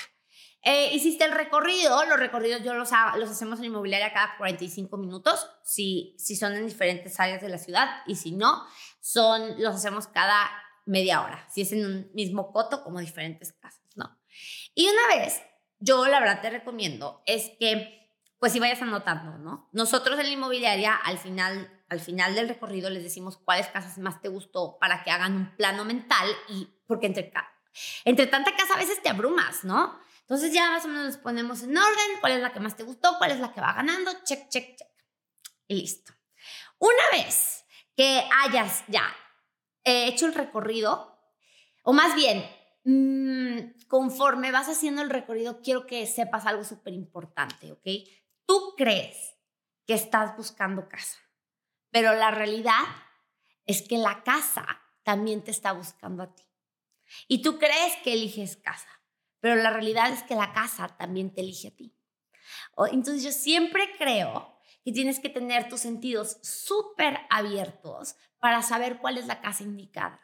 [0.67, 5.47] Eh, hiciste el recorrido, los recorridos yo los, los hacemos en inmobiliaria cada 45 minutos,
[5.63, 8.67] si, si son en diferentes áreas de la ciudad, y si no,
[9.05, 10.51] son, los hacemos cada
[10.87, 14.19] media hora, si es en un mismo coto como diferentes casas, ¿no?
[14.75, 15.43] Y una vez
[15.79, 18.01] yo la verdad te recomiendo es que
[18.39, 19.69] pues si vayas anotando, ¿no?
[19.73, 24.23] Nosotros en la inmobiliaria al final, al final del recorrido les decimos cuáles casas más
[24.23, 27.31] te gustó para que hagan un plano mental y porque entre,
[28.07, 30.01] entre tanta casa a veces te abrumas, ¿no?
[30.21, 32.85] Entonces ya más o menos nos ponemos en orden, cuál es la que más te
[32.85, 34.89] gustó, cuál es la que va ganando, check, check, check.
[35.69, 36.15] Y listo.
[36.79, 37.64] Una vez
[37.97, 39.15] que hayas ya
[39.85, 41.19] hecho el recorrido,
[41.83, 42.45] o más bien,
[42.85, 47.87] mm, conforme vas haciendo el recorrido, quiero que sepas algo súper importante, ¿ok?
[48.47, 49.35] Tú crees
[49.87, 51.19] que estás buscando casa,
[51.91, 52.85] pero la realidad
[53.67, 54.67] es que la casa
[55.03, 56.43] también te está buscando a ti.
[57.29, 58.89] Y tú crees que eliges casa,
[59.41, 61.95] pero la realidad es que la casa también te elige a ti.
[62.91, 64.54] Entonces yo siempre creo
[64.85, 70.21] que tienes que tener tus sentidos súper abiertos para saber cuál es la casa indicada.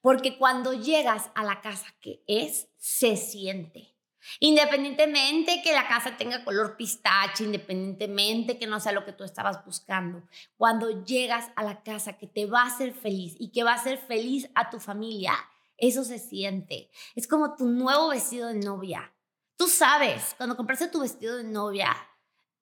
[0.00, 3.94] Porque cuando llegas a la casa que es, se siente.
[4.40, 9.64] Independientemente que la casa tenga color pistache, independientemente que no sea lo que tú estabas
[9.64, 10.22] buscando,
[10.56, 13.76] cuando llegas a la casa que te va a hacer feliz y que va a
[13.76, 15.34] hacer feliz a tu familia,
[15.76, 16.90] eso se siente.
[17.14, 19.12] Es como tu nuevo vestido de novia.
[19.56, 21.94] Tú sabes, cuando compraste tu vestido de novia,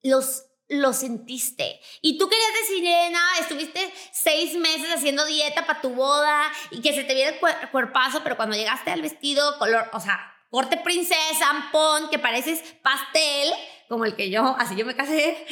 [0.03, 1.79] los lo sentiste.
[2.01, 6.93] Y tú querías de sirena, estuviste seis meses haciendo dieta para tu boda y que
[6.93, 11.49] se te viera el cuerpazo, pero cuando llegaste al vestido, color, o sea, corte princesa,
[11.49, 13.51] ampón, que pareces pastel,
[13.89, 15.45] como el que yo, así yo me casé,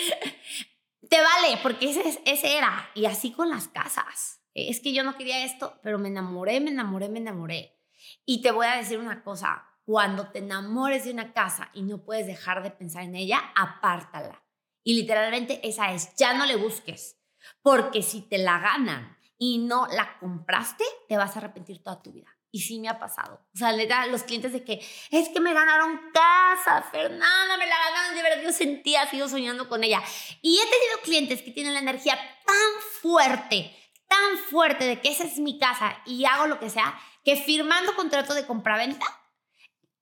[1.10, 2.90] te vale, porque ese, ese era.
[2.96, 4.40] Y así con las casas.
[4.54, 7.78] Es que yo no quería esto, pero me enamoré, me enamoré, me enamoré.
[8.26, 12.04] Y te voy a decir una cosa, cuando te enamores de una casa y no
[12.04, 14.44] puedes dejar de pensar en ella, apártala.
[14.84, 17.18] Y literalmente esa es, ya no le busques,
[17.62, 22.12] porque si te la ganan y no la compraste, te vas a arrepentir toda tu
[22.12, 22.28] vida.
[22.54, 23.48] Y sí me ha pasado.
[23.56, 27.58] O sea, le da a los clientes de que es que me ganaron casa, Fernanda,
[27.58, 30.04] me la ganaron, de verdad yo sentía, sigo soñando con ella.
[30.42, 32.16] Y he tenido clientes que tienen la energía
[32.46, 33.74] tan fuerte,
[34.08, 37.96] tan fuerte de que esa es mi casa y hago lo que sea, que firmando
[37.96, 39.06] contrato de compraventa,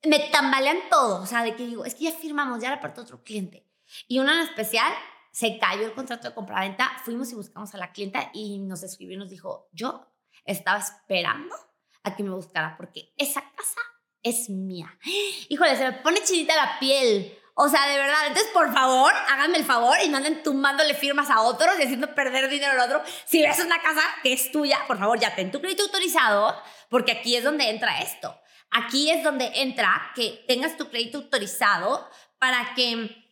[0.04, 1.22] me tambalean todo.
[1.22, 3.69] O sea, de que digo, es que ya firmamos, ya la parte otro cliente.
[4.08, 4.92] Y uno en especial,
[5.32, 9.16] se cayó el contrato de compraventa, fuimos y buscamos a la clienta y nos escribió
[9.16, 10.08] y nos dijo, yo
[10.46, 11.56] estaba esperando
[12.04, 13.82] a que me buscara porque esa casa
[14.24, 14.98] es mía.
[15.50, 17.36] Híjole, se me pone chinita la piel.
[17.62, 21.30] O sea, de verdad, entonces por favor, háganme el favor y no anden tumbándole firmas
[21.30, 23.04] a otros y haciendo perder dinero al otro.
[23.26, 26.56] Si ves una casa que es tuya, por favor, ya ten tu crédito autorizado,
[26.90, 28.40] porque aquí es donde entra esto.
[28.72, 33.29] Aquí es donde entra que tengas tu crédito autorizado para que,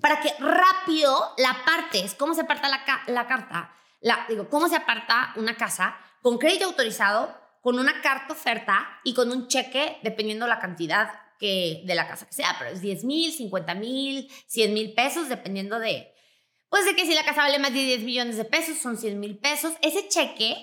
[0.00, 2.14] para que rápido la apartes.
[2.14, 3.74] ¿Cómo se aparta la, la carta?
[4.00, 5.96] La, digo, ¿cómo se aparta una casa?
[6.22, 11.82] Con crédito autorizado con una carta oferta y con un cheque, dependiendo la cantidad que,
[11.84, 15.78] de la casa que sea, pero es 10 mil, 50 mil, 100 mil pesos, dependiendo
[15.78, 16.12] de,
[16.68, 19.18] pues de que si la casa vale más de 10 millones de pesos, son 100
[19.18, 19.74] mil pesos.
[19.82, 20.54] Ese cheque,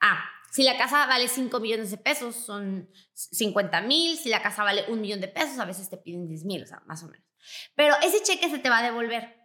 [0.00, 4.16] ah, si la casa vale 5 millones de pesos, son 50 mil.
[4.16, 6.66] Si la casa vale un millón de pesos, a veces te piden 10 mil, o
[6.66, 7.27] sea, más o menos.
[7.74, 9.36] Pero ese cheque se te va a devolver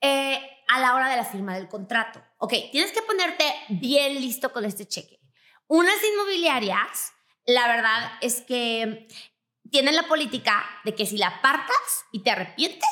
[0.00, 2.22] eh, a la hora de la firma del contrato.
[2.38, 5.20] Ok, tienes que ponerte bien listo con este cheque.
[5.66, 7.12] Unas inmobiliarias,
[7.46, 9.08] la verdad es que
[9.70, 12.88] tienen la política de que si la apartas y te arrepientes,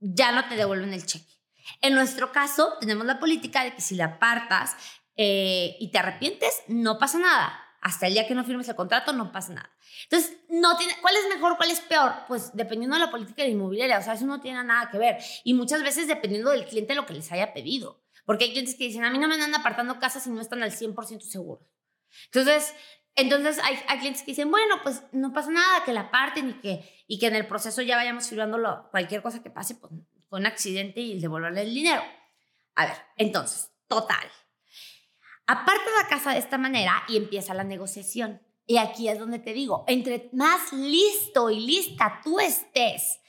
[0.00, 1.32] ya no te devuelven el cheque.
[1.80, 4.76] En nuestro caso, tenemos la política de que si la apartas
[5.16, 7.63] eh, y te arrepientes, no pasa nada.
[7.84, 9.70] Hasta el día que no firmes el contrato, no pasa nada.
[10.04, 12.12] Entonces, no tiene, ¿cuál es mejor, cuál es peor?
[12.26, 15.18] Pues dependiendo de la política de inmobiliaria, o sea, eso no tiene nada que ver.
[15.44, 18.02] Y muchas veces dependiendo del cliente lo que les haya pedido.
[18.24, 20.62] Porque hay clientes que dicen, a mí no me andan apartando casas y no están
[20.62, 21.62] al 100% seguros.
[22.32, 22.74] Entonces,
[23.16, 26.54] entonces hay, hay, clientes que dicen, bueno, pues no pasa nada, que la parten y
[26.54, 29.92] que, y que en el proceso ya vayamos firmando cualquier cosa que pase, pues
[30.30, 32.02] fue un accidente y devolverle el dinero.
[32.76, 34.26] A ver, entonces, total.
[35.46, 38.40] Aparta la casa de esta manera y empieza la negociación.
[38.66, 43.20] Y aquí es donde te digo, entre más listo y lista tú estés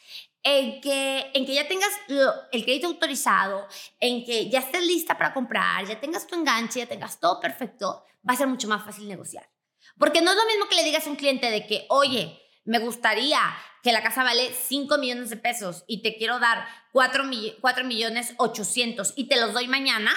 [0.44, 1.92] en que, en que ya tengas
[2.52, 3.68] el crédito autorizado,
[4.00, 8.04] en que ya estés lista para comprar, ya tengas tu enganche, ya tengas todo perfecto,
[8.28, 9.50] va a ser mucho más fácil negociar.
[9.98, 12.80] Porque no es lo mismo que le digas a un cliente de que, oye, me
[12.80, 13.40] gustaría
[13.84, 17.24] que la casa vale 5 millones de pesos y te quiero dar 4,
[17.60, 20.12] 4 millones 800 y te los doy mañana,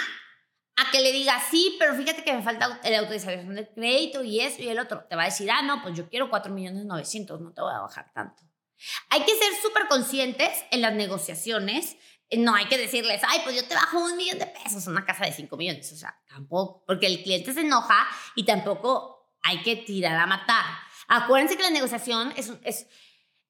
[0.79, 4.41] a que le diga, sí, pero fíjate que me falta la autorización de crédito y
[4.41, 5.05] eso y el otro.
[5.09, 7.75] Te va a decir, ah, no, pues yo quiero 4 millones 900, no te voy
[7.75, 8.45] a bajar tanto.
[9.11, 11.97] Hay que ser súper conscientes en las negociaciones.
[12.31, 15.25] No hay que decirles, ay, pues yo te bajo un millón de pesos una casa
[15.25, 15.93] de 5 millones.
[15.93, 20.65] O sea, tampoco, porque el cliente se enoja y tampoco hay que tirar a matar.
[21.09, 22.87] Acuérdense que la negociación es, es,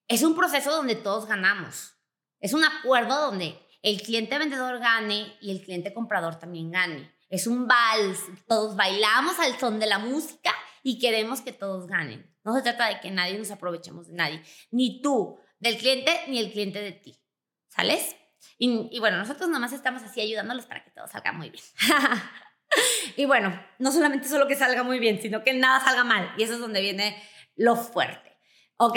[0.06, 1.94] es un proceso donde todos ganamos.
[2.40, 7.17] Es un acuerdo donde el cliente vendedor gane y el cliente comprador también gane.
[7.28, 12.34] Es un vals, todos bailamos al son de la música y queremos que todos ganen.
[12.42, 16.38] No se trata de que nadie nos aprovechemos de nadie, ni tú del cliente ni
[16.38, 17.20] el cliente de ti.
[17.68, 18.16] ¿Sales?
[18.56, 21.62] Y, bueno, nosotros nomás estamos así ayudándolos para que todo salga muy bien.
[23.16, 26.32] y bueno, no solamente solo que salga muy bien, sino que nada salga mal.
[26.36, 27.22] Y eso es donde viene
[27.56, 28.38] lo fuerte.
[28.76, 28.96] Ok,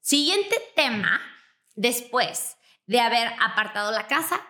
[0.00, 1.20] siguiente tema
[1.74, 4.40] después de haber apartado la casa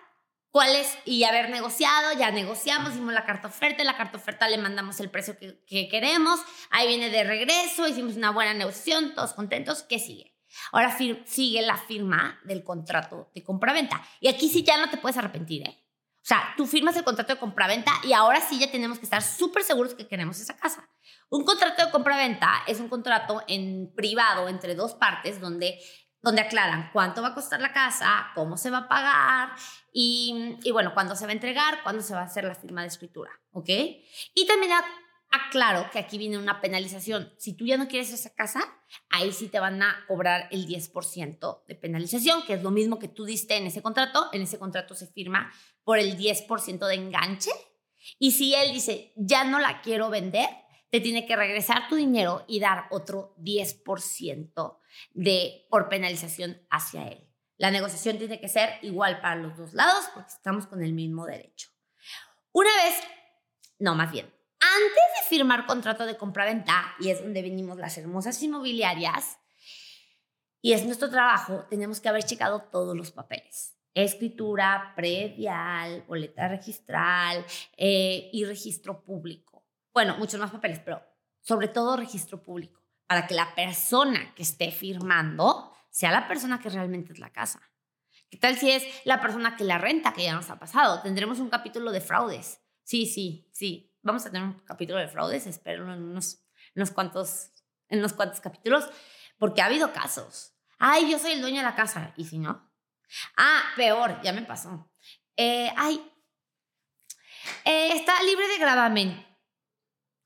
[0.52, 4.58] cuál es, y haber negociado, ya negociamos, hicimos la carta oferta, la carta oferta le
[4.58, 9.82] mandamos el precio que, queremos, ahí viene de regreso, hicimos una buena negociación, todos contentos,
[9.82, 10.36] ¿qué sigue?
[10.70, 14.02] Ahora sigue la firma del contrato de compraventa.
[14.20, 15.82] Y aquí sí ya no te puedes arrepentir, ¿eh?
[16.22, 19.22] O sea, tú firmas el contrato de compraventa y ahora sí ya tenemos que estar
[19.22, 20.88] súper seguros que queremos esa casa.
[21.30, 25.80] Un contrato de compraventa es un contrato en privado entre dos partes donde
[26.22, 29.50] donde aclaran cuánto va a costar la casa, cómo se va a pagar
[29.92, 32.88] y, bueno, cuándo se va a entregar, cuándo se va a hacer la firma de
[32.88, 33.68] escritura, ¿ok?
[34.34, 34.72] Y también
[35.30, 37.32] aclaro que aquí viene una penalización.
[37.38, 38.60] Si tú ya no quieres esa casa,
[39.10, 43.08] ahí sí te van a cobrar el 10% de penalización, que es lo mismo que
[43.08, 44.28] tú diste en ese contrato.
[44.32, 45.50] En ese contrato se firma
[45.84, 47.50] por el 10% de enganche.
[48.18, 50.48] Y si él dice, ya no la quiero vender,
[50.90, 54.78] te tiene que regresar tu dinero y dar otro 10%
[55.12, 57.28] de, por penalización hacia él.
[57.58, 61.26] La negociación tiene que ser igual para los dos lados porque estamos con el mismo
[61.26, 61.70] derecho.
[62.52, 62.94] Una vez,
[63.78, 64.26] no, más bien,
[64.60, 69.38] antes de firmar contrato de compra-venta, y es donde venimos las hermosas inmobiliarias,
[70.60, 73.76] y es nuestro trabajo, tenemos que haber checado todos los papeles.
[73.94, 77.44] Escritura, predial, boleta registral
[77.76, 79.52] eh, y registro público
[79.94, 81.02] bueno, muchos más papeles, pero
[81.40, 82.81] sobre todo registro público,
[83.12, 87.60] para que la persona que esté firmando sea la persona que realmente es la casa.
[88.30, 91.02] ¿Qué tal si es la persona que la renta, que ya nos ha pasado?
[91.02, 92.62] Tendremos un capítulo de fraudes.
[92.84, 93.94] Sí, sí, sí.
[94.00, 96.42] Vamos a tener un capítulo de fraudes, espero en unos,
[96.74, 97.50] unos, cuantos,
[97.90, 98.88] en unos cuantos capítulos,
[99.36, 100.54] porque ha habido casos.
[100.78, 102.14] Ay, yo soy el dueño de la casa.
[102.16, 102.72] ¿Y si no?
[103.36, 104.90] Ah, peor, ya me pasó.
[105.36, 106.00] Eh, ay,
[107.66, 109.26] eh, está libre de gravamen.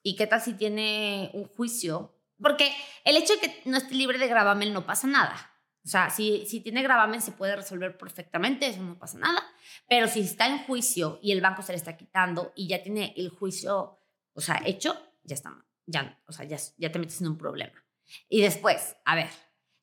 [0.05, 2.16] ¿Y qué tal si tiene un juicio?
[2.41, 5.53] Porque el hecho de que no esté libre de gravamen no pasa nada.
[5.85, 9.43] O sea, si, si tiene gravamen se puede resolver perfectamente, eso no pasa nada.
[9.89, 13.15] Pero si está en juicio y el banco se le está quitando y ya tiene
[13.17, 14.01] el juicio,
[14.33, 17.85] o sea, hecho, ya está, ya, o sea, ya, ya te metes en un problema.
[18.29, 19.29] Y después, a ver,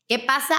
[0.07, 0.57] ¿qué pasa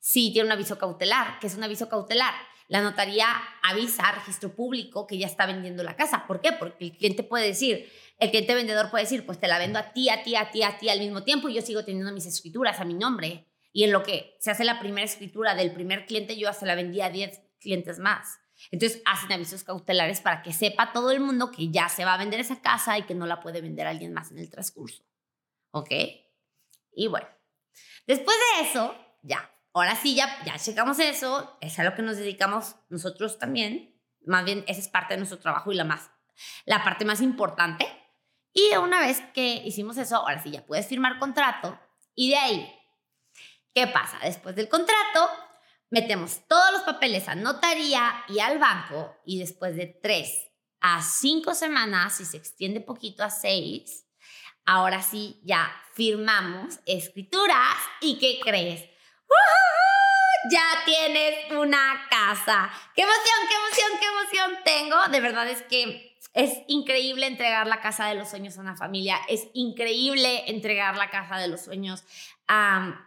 [0.00, 1.38] si tiene un aviso cautelar?
[1.38, 2.34] ¿Qué es un aviso cautelar?
[2.68, 3.26] La notaría
[3.62, 6.26] avisa a registro público que ya está vendiendo la casa.
[6.26, 6.52] ¿Por qué?
[6.52, 9.92] Porque el cliente puede decir, el cliente vendedor puede decir, pues te la vendo a
[9.92, 12.26] ti, a ti, a ti, a ti al mismo tiempo y yo sigo teniendo mis
[12.26, 13.48] escrituras a mi nombre.
[13.72, 16.76] Y en lo que se hace la primera escritura del primer cliente, yo se la
[16.76, 18.38] vendí a 10 clientes más.
[18.70, 22.18] Entonces hacen avisos cautelares para que sepa todo el mundo que ya se va a
[22.18, 25.04] vender esa casa y que no la puede vender alguien más en el transcurso.
[25.72, 25.90] ¿Ok?
[26.92, 27.26] Y bueno,
[28.06, 32.16] después de eso, ya, ahora sí, ya, ya checamos eso, es a lo que nos
[32.16, 34.00] dedicamos nosotros también.
[34.24, 36.10] Más bien, esa es parte de nuestro trabajo y la, más,
[36.64, 37.86] la parte más importante.
[38.54, 41.78] Y una vez que hicimos eso, ahora sí, ya puedes firmar contrato.
[42.14, 42.74] Y de ahí,
[43.74, 44.20] ¿qué pasa?
[44.22, 45.28] Después del contrato,
[45.90, 51.54] metemos todos los papeles a notaría y al banco y después de tres a cinco
[51.54, 54.06] semanas, si se extiende poquito a seis,
[54.66, 58.88] ahora sí ya firmamos escrituras y ¿qué crees?
[60.50, 62.70] Ya tienes una casa.
[62.94, 65.08] ¡Qué emoción, qué emoción, qué emoción tengo!
[65.08, 69.18] De verdad es que es increíble entregar la casa de los sueños a una familia.
[69.28, 72.04] Es increíble entregar la casa de los sueños
[72.48, 73.00] a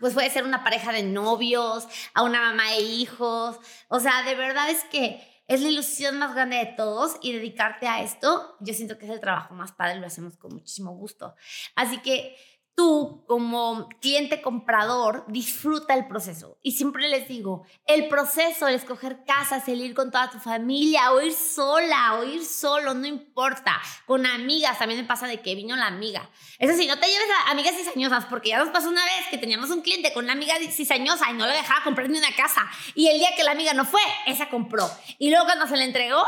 [0.00, 3.58] pues puede ser una pareja de novios, a una mamá e hijos.
[3.88, 7.86] O sea, de verdad es que es la ilusión más grande de todos y dedicarte
[7.86, 11.34] a esto, yo siento que es el trabajo más padre, lo hacemos con muchísimo gusto.
[11.74, 12.36] Así que
[12.74, 16.58] tú como cliente comprador disfruta el proceso.
[16.62, 21.12] Y siempre les digo, el proceso, el escoger casas, el ir con toda tu familia,
[21.12, 23.80] o ir sola, o ir solo, no importa.
[24.06, 26.28] Con amigas, también me pasa de que vino la amiga.
[26.58, 29.38] Eso sí, no te lleves a amigas cizañosas, porque ya nos pasó una vez que
[29.38, 32.66] teníamos un cliente con una amiga cizañosa y no le dejaba comprar ni una casa.
[32.94, 34.90] Y el día que la amiga no fue, esa compró.
[35.18, 36.24] Y luego cuando se le entregó,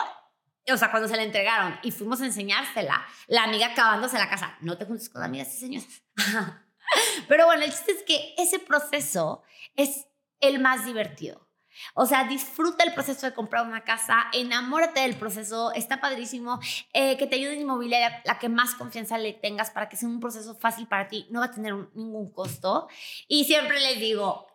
[0.72, 4.56] o sea, cuando se la entregaron y fuimos a enseñársela, la amiga acabándose la casa,
[4.60, 6.02] no te juntes con amigas diseñosas.
[7.28, 9.42] Pero bueno, el chiste es que ese proceso
[9.74, 10.06] es
[10.40, 11.46] el más divertido.
[11.94, 16.58] O sea, disfruta el proceso de comprar una casa, enamórate del proceso, está padrísimo,
[16.92, 20.08] eh, que te ayude en inmobiliaria, la que más confianza le tengas para que sea
[20.08, 22.88] un proceso fácil para ti, no va a tener ningún costo.
[23.28, 24.46] Y siempre les digo,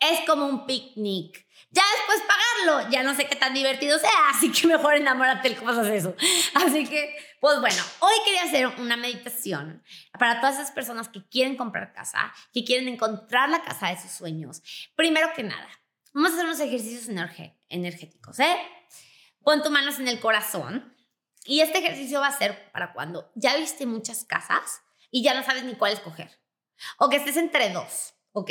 [0.00, 1.46] es como un picnic.
[1.72, 5.56] Ya después pagarlo, ya no sé qué tan divertido sea, así que mejor enamórate de
[5.56, 6.16] cómo haces eso.
[6.54, 9.84] Así que, pues bueno, hoy quería hacer una meditación
[10.18, 14.10] para todas esas personas que quieren comprar casa, que quieren encontrar la casa de sus
[14.10, 14.62] sueños.
[14.96, 15.68] Primero que nada,
[16.12, 17.08] vamos a hacer unos ejercicios
[17.68, 18.56] energéticos, ¿eh?
[19.44, 20.94] Pon tus manos en el corazón
[21.44, 25.44] y este ejercicio va a ser para cuando ya viste muchas casas y ya no
[25.44, 26.30] sabes ni cuál escoger.
[26.98, 28.50] O que estés entre dos, ok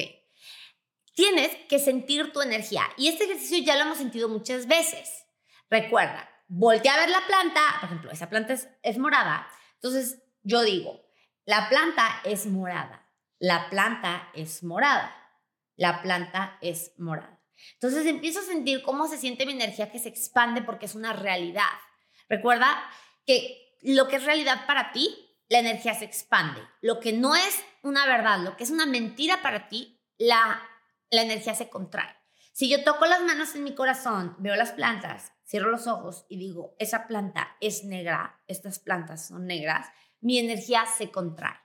[1.20, 2.84] tienes que sentir tu energía.
[2.96, 5.26] Y este ejercicio ya lo hemos sentido muchas veces.
[5.70, 9.46] Recuerda, voltea a ver la planta, por ejemplo, esa planta es, morada.
[9.74, 11.06] Entonces, yo digo,
[11.44, 13.06] la planta es morada,
[13.38, 15.14] la planta es morada,
[15.76, 17.38] la planta es morada.
[17.74, 21.12] Entonces empiezo a sentir cómo se siente mi energía que se expande porque es una
[21.12, 21.68] realidad.
[22.30, 22.82] Recuerda
[23.26, 25.14] que lo que es realidad para ti,
[25.50, 26.62] la energía se expande.
[26.80, 30.62] Lo que no es una verdad, lo que es una mentira para ti, la
[31.10, 32.16] la energía se contrae.
[32.54, 36.38] Si yo toco las manos en mi corazón, veo las plantas, cierro los ojos y
[36.38, 39.88] digo, esa planta es negra, estas plantas son negras,
[40.20, 41.58] mi energía se contrae.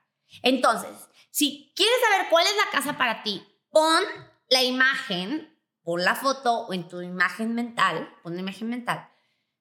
[0.43, 0.91] Entonces,
[1.31, 4.03] si quieres saber cuál es la casa para ti, pon
[4.49, 9.09] la imagen, pon la foto o en tu imagen mental, pon la imagen mental,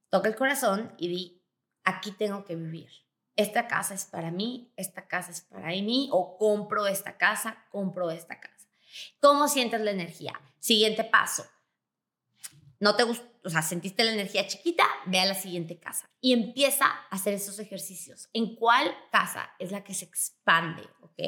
[0.09, 1.43] toca el corazón y di,
[1.83, 2.89] aquí tengo que vivir.
[3.35, 8.11] Esta casa es para mí, esta casa es para mí, o compro esta casa, compro
[8.11, 8.52] esta casa.
[9.19, 10.39] ¿Cómo sientes la energía?
[10.59, 11.45] Siguiente paso.
[12.79, 16.33] No te gustó, o sea, sentiste la energía chiquita, ve a la siguiente casa y
[16.33, 18.29] empieza a hacer esos ejercicios.
[18.33, 20.83] ¿En cuál casa es la que se expande?
[21.01, 21.19] ¿Ok?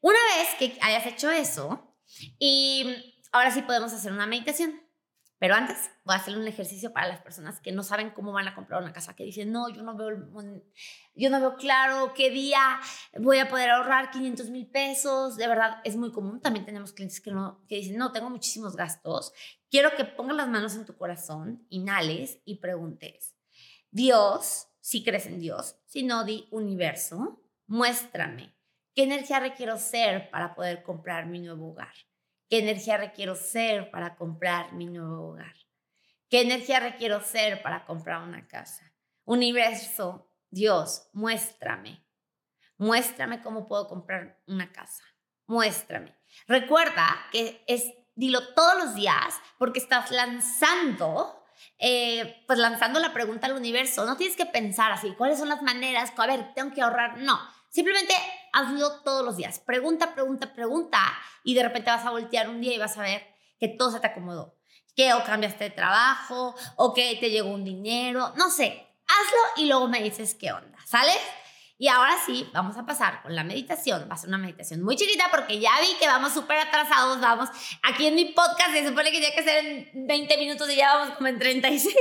[0.00, 1.94] Una vez que hayas hecho eso,
[2.38, 4.80] y ahora sí podemos hacer una meditación.
[5.38, 8.48] Pero antes voy a hacer un ejercicio para las personas que no saben cómo van
[8.48, 10.10] a comprar una casa, que dicen, no, yo no veo,
[11.14, 12.80] yo no veo claro qué día
[13.18, 15.36] voy a poder ahorrar 500 mil pesos.
[15.36, 16.40] De verdad, es muy común.
[16.40, 19.32] También tenemos clientes que, no, que dicen, no, tengo muchísimos gastos.
[19.70, 23.34] Quiero que pongas las manos en tu corazón, inhales y preguntes,
[23.90, 28.54] Dios, si crees en Dios, si no, di universo, muéstrame
[28.94, 31.94] qué energía requiero ser para poder comprar mi nuevo hogar.
[32.48, 35.54] ¿Qué energía requiero ser para comprar mi nuevo hogar?
[36.28, 38.92] ¿Qué energía requiero ser para comprar una casa?
[39.24, 42.04] Universo, Dios, muéstrame.
[42.76, 45.04] Muéstrame cómo puedo comprar una casa.
[45.46, 46.16] Muéstrame.
[46.46, 51.44] Recuerda que es, dilo todos los días porque estás lanzando,
[51.78, 54.04] eh, pues lanzando la pregunta al universo.
[54.04, 56.12] No tienes que pensar así, ¿cuáles son las maneras?
[56.16, 57.18] A ver, tengo que ahorrar.
[57.18, 57.38] No,
[57.74, 58.14] Simplemente
[58.52, 59.58] hazlo todos los días.
[59.58, 61.00] Pregunta, pregunta, pregunta.
[61.42, 63.26] Y de repente vas a voltear un día y vas a ver
[63.58, 64.56] que todo se te acomodó.
[64.94, 68.32] Que o cambiaste de trabajo, o que te llegó un dinero.
[68.36, 68.86] No sé.
[69.08, 70.78] Hazlo y luego me dices qué onda.
[70.86, 71.10] ¿Sale?
[71.76, 74.06] Y ahora sí, vamos a pasar con la meditación.
[74.08, 77.20] Va a ser una meditación muy chiquita porque ya vi que vamos súper atrasados.
[77.20, 77.48] Vamos,
[77.82, 80.94] aquí en mi podcast se supone que tiene que ser en 20 minutos y ya
[80.94, 81.96] vamos como en 36.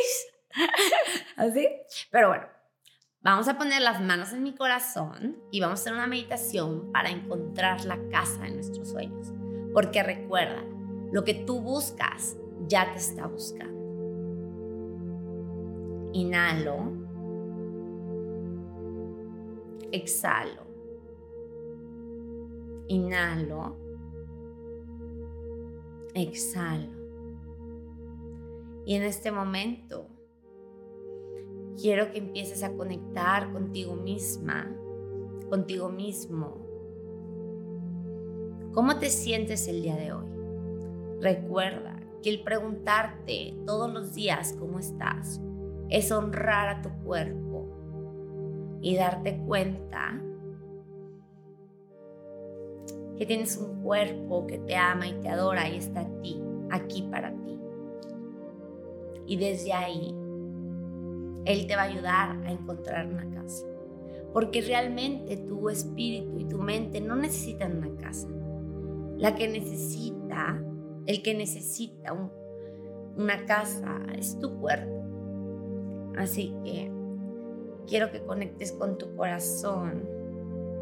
[1.35, 1.67] ¿Así?
[2.11, 2.52] Pero bueno,
[3.23, 7.09] vamos a poner las manos en mi corazón y vamos a hacer una meditación para
[7.09, 9.33] encontrar la casa de nuestros sueños.
[9.73, 10.63] Porque recuerda,
[11.11, 13.73] lo que tú buscas ya te está buscando.
[16.11, 16.91] Inhalo.
[19.91, 20.63] Exhalo.
[22.87, 23.77] Inhalo.
[26.13, 26.91] Exhalo.
[28.85, 30.07] Y en este momento
[31.79, 34.75] quiero que empieces a conectar contigo misma,
[35.49, 36.57] contigo mismo.
[38.73, 40.25] ¿Cómo te sientes el día de hoy?
[41.21, 45.41] Recuerda que el preguntarte todos los días cómo estás
[45.89, 47.67] es honrar a tu cuerpo
[48.81, 50.19] y darte cuenta
[53.17, 57.31] que tienes un cuerpo que te ama y te adora y está ti, aquí para
[57.31, 57.59] ti.
[59.27, 60.15] Y desde ahí,
[61.45, 63.65] Él te va a ayudar a encontrar una casa.
[64.31, 68.27] Porque realmente tu espíritu y tu mente no necesitan una casa.
[69.17, 70.63] La que necesita,
[71.05, 72.13] el que necesita
[73.15, 75.03] una casa es tu cuerpo.
[76.17, 76.91] Así que
[77.87, 80.07] quiero que conectes con tu corazón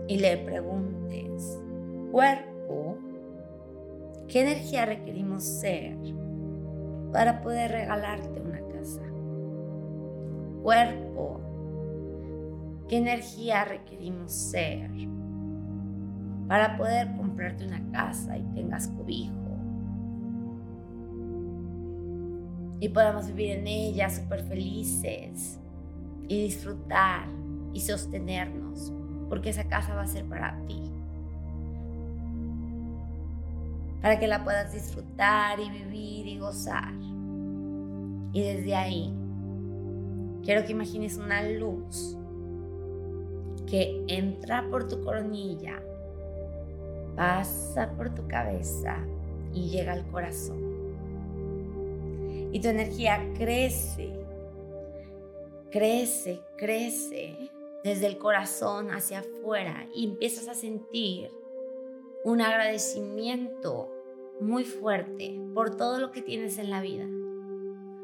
[0.07, 1.59] y le preguntes,
[2.12, 2.97] cuerpo,
[4.28, 5.97] ¿qué energía requerimos ser
[7.12, 9.01] para poder regalarte una casa?
[10.62, 11.41] Cuerpo,
[12.88, 14.91] ¿qué energía requerimos ser
[16.47, 19.34] para poder comprarte una casa y tengas cobijo?
[22.80, 25.59] Y podamos vivir en ella súper felices
[26.28, 27.28] y disfrutar
[27.74, 28.93] y sostenernos,
[29.30, 30.82] porque esa casa va a ser para ti.
[34.01, 36.93] Para que la puedas disfrutar y vivir y gozar.
[38.34, 39.21] Y desde ahí,
[40.44, 42.18] quiero que imagines una luz
[43.68, 45.82] que entra por tu coronilla,
[47.16, 48.98] pasa por tu cabeza
[49.54, 50.60] y llega al corazón.
[52.54, 54.22] Y tu energía crece
[55.72, 57.36] crece, crece
[57.84, 61.32] desde el corazón hacia afuera y empiezas a sentir
[62.24, 63.89] un agradecimiento
[64.39, 67.08] muy fuerte por todo lo que tienes en la vida.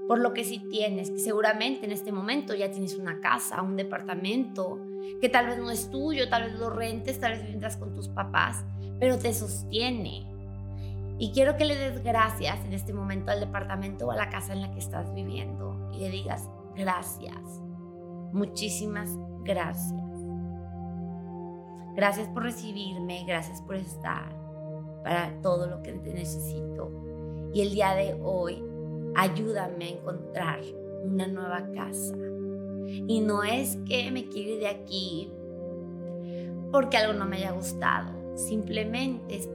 [0.08, 3.76] Por lo que sí tienes, que seguramente en este momento ya tienes una casa, un
[3.76, 4.80] departamento,
[5.20, 8.08] que tal vez no es tuyo, tal vez lo rentes, tal vez vivendas con tus
[8.08, 8.64] papás,
[9.00, 10.26] pero te sostiene.
[11.20, 14.54] Y quiero que le des gracias en este momento al departamento o a la casa
[14.54, 17.62] en la que estás viviendo y le digas, gracias.
[18.32, 19.10] Muchísimas
[19.44, 20.00] gracias.
[21.96, 24.30] Gracias por recibirme, gracias por estar
[25.04, 26.92] para todo lo que te necesito.
[27.54, 28.64] Y el día de hoy,
[29.18, 30.62] ayúdame a encontrar
[31.04, 32.16] una nueva casa.
[32.86, 35.34] Y no es que me quiero ir de aquí
[36.72, 38.14] porque algo no me haya gustado.
[38.38, 39.50] Simplemente es,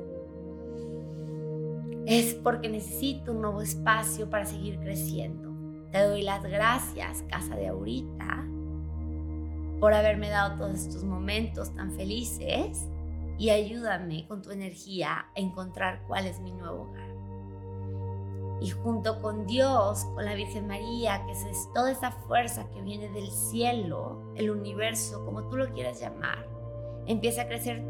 [2.07, 5.51] es porque necesito un nuevo espacio para seguir creciendo.
[5.93, 8.49] Te doy las gracias, casa de ahorita,
[9.79, 12.89] por haberme dado todos estos momentos tan felices
[13.39, 17.12] y ayúdame con tu energía a encontrar cuál es mi nuevo hogar.
[18.63, 23.09] Y junto con Dios, con la Virgen María, que es toda esa fuerza que viene
[23.09, 26.47] del cielo, el universo, como tú lo quieras llamar,
[27.07, 27.83] empieza a crecer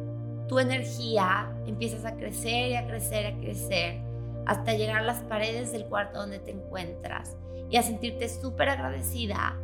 [0.49, 4.01] tu energía, empiezas a crecer y a crecer y a crecer
[4.47, 7.37] hasta llegar a las paredes del cuarto donde te encuentras
[7.68, 9.59] y a sentirte súper agradecida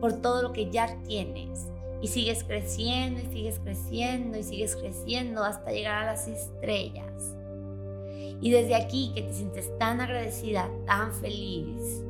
[0.00, 1.66] por todo lo que ya tienes.
[2.00, 7.36] Y sigues creciendo y sigues creciendo y sigues creciendo hasta llegar a las estrellas.
[8.40, 12.02] Y desde aquí que te sientes tan agradecida, tan feliz,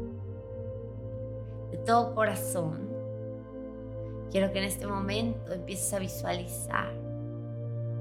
[1.70, 2.88] de todo corazón,
[4.30, 6.92] quiero que en este momento empieces a visualizar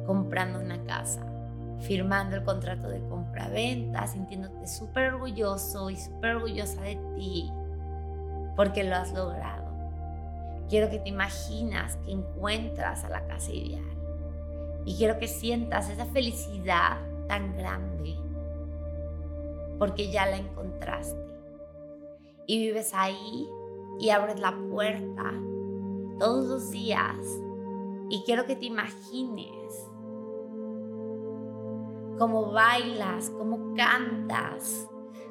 [0.06, 1.26] comprando una casa
[1.80, 7.50] firmando el contrato de compra-venta, sintiéndote súper orgulloso y súper orgullosa de ti
[8.56, 9.70] porque lo has logrado.
[10.68, 13.86] Quiero que te imaginas que encuentras a la casa ideal
[14.86, 18.18] y quiero que sientas esa felicidad tan grande
[19.80, 21.18] porque ya la encontraste
[22.46, 23.50] y vives ahí
[24.00, 25.34] y abres la puerta
[26.20, 27.16] todos los días
[28.10, 29.90] y quiero que te imagines
[32.20, 34.88] cómo bailas, cómo cantas,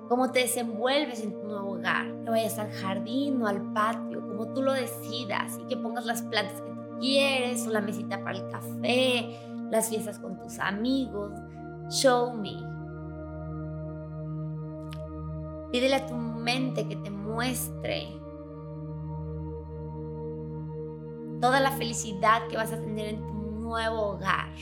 [0.08, 4.52] cómo te desenvuelves en tu nuevo hogar, que vayas al jardín o al patio, como
[4.54, 8.38] tú lo decidas y que pongas las plantas que tú quieres, o la mesita para
[8.38, 9.38] el café,
[9.70, 11.30] las fiestas con tus amigos.
[11.90, 12.67] Show me.
[15.70, 18.08] Pídele a tu mente que te muestre
[21.40, 24.52] toda la felicidad que vas a tener en tu nuevo hogar.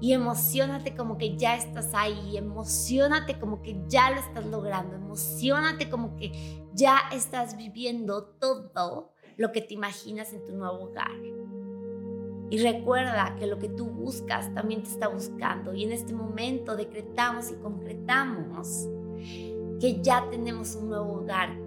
[0.00, 5.88] Y emocionate como que ya estás ahí, emocionate como que ya lo estás logrando, emocionate
[5.88, 6.32] como que
[6.74, 11.12] ya estás viviendo todo lo que te imaginas en tu nuevo hogar.
[12.50, 15.72] Y recuerda que lo que tú buscas también te está buscando.
[15.72, 18.88] Y en este momento decretamos y concretamos
[19.82, 21.58] que ya tenemos un nuevo hogar,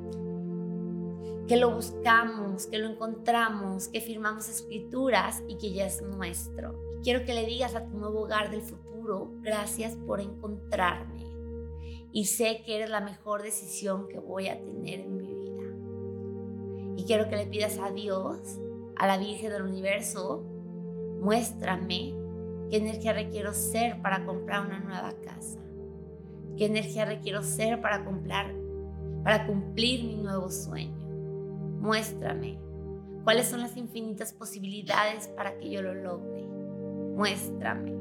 [1.50, 6.82] que lo buscamos, que lo encontramos, que firmamos escrituras y que ya es nuestro.
[6.98, 11.26] Y quiero que le digas a tu nuevo hogar del futuro, gracias por encontrarme.
[12.14, 16.96] Y sé que eres la mejor decisión que voy a tener en mi vida.
[16.96, 18.62] Y quiero que le pidas a Dios,
[18.96, 20.42] a la Virgen del Universo,
[21.20, 22.16] muéstrame
[22.70, 25.65] qué energía requiero ser para comprar una nueva casa.
[26.58, 28.54] ¿Qué energía requiero ser para comprar,
[29.24, 30.96] para cumplir mi nuevo sueño?
[31.80, 32.58] Muéstrame
[33.26, 36.44] cuáles son las infinitas posibilidades para que yo lo logre.
[37.16, 37.94] Muéstrame.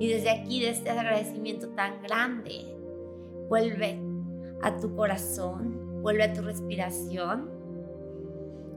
[0.00, 2.74] Y desde aquí, de este agradecimiento tan grande,
[3.48, 4.00] vuelve
[4.62, 7.50] a tu corazón, vuelve a tu respiración.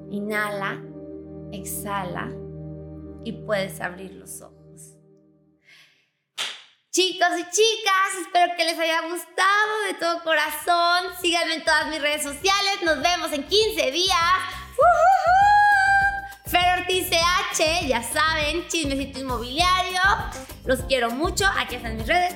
[0.10, 0.84] Inhala,
[1.52, 2.32] exhala
[3.24, 4.63] y puedes abrir los ojos.
[6.94, 11.08] Chicos y chicas, espero que les haya gustado de todo corazón.
[11.20, 12.84] Síganme en todas mis redes sociales.
[12.84, 14.16] Nos vemos en 15 días.
[16.46, 20.02] CH, ya saben, chismecito inmobiliario.
[20.66, 21.46] Los quiero mucho.
[21.58, 22.36] Aquí están mis redes.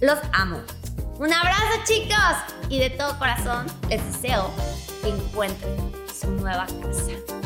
[0.00, 0.62] Los amo.
[1.18, 2.16] Un abrazo, chicos.
[2.70, 4.50] Y de todo corazón les deseo
[5.02, 7.41] que encuentren su nueva casa.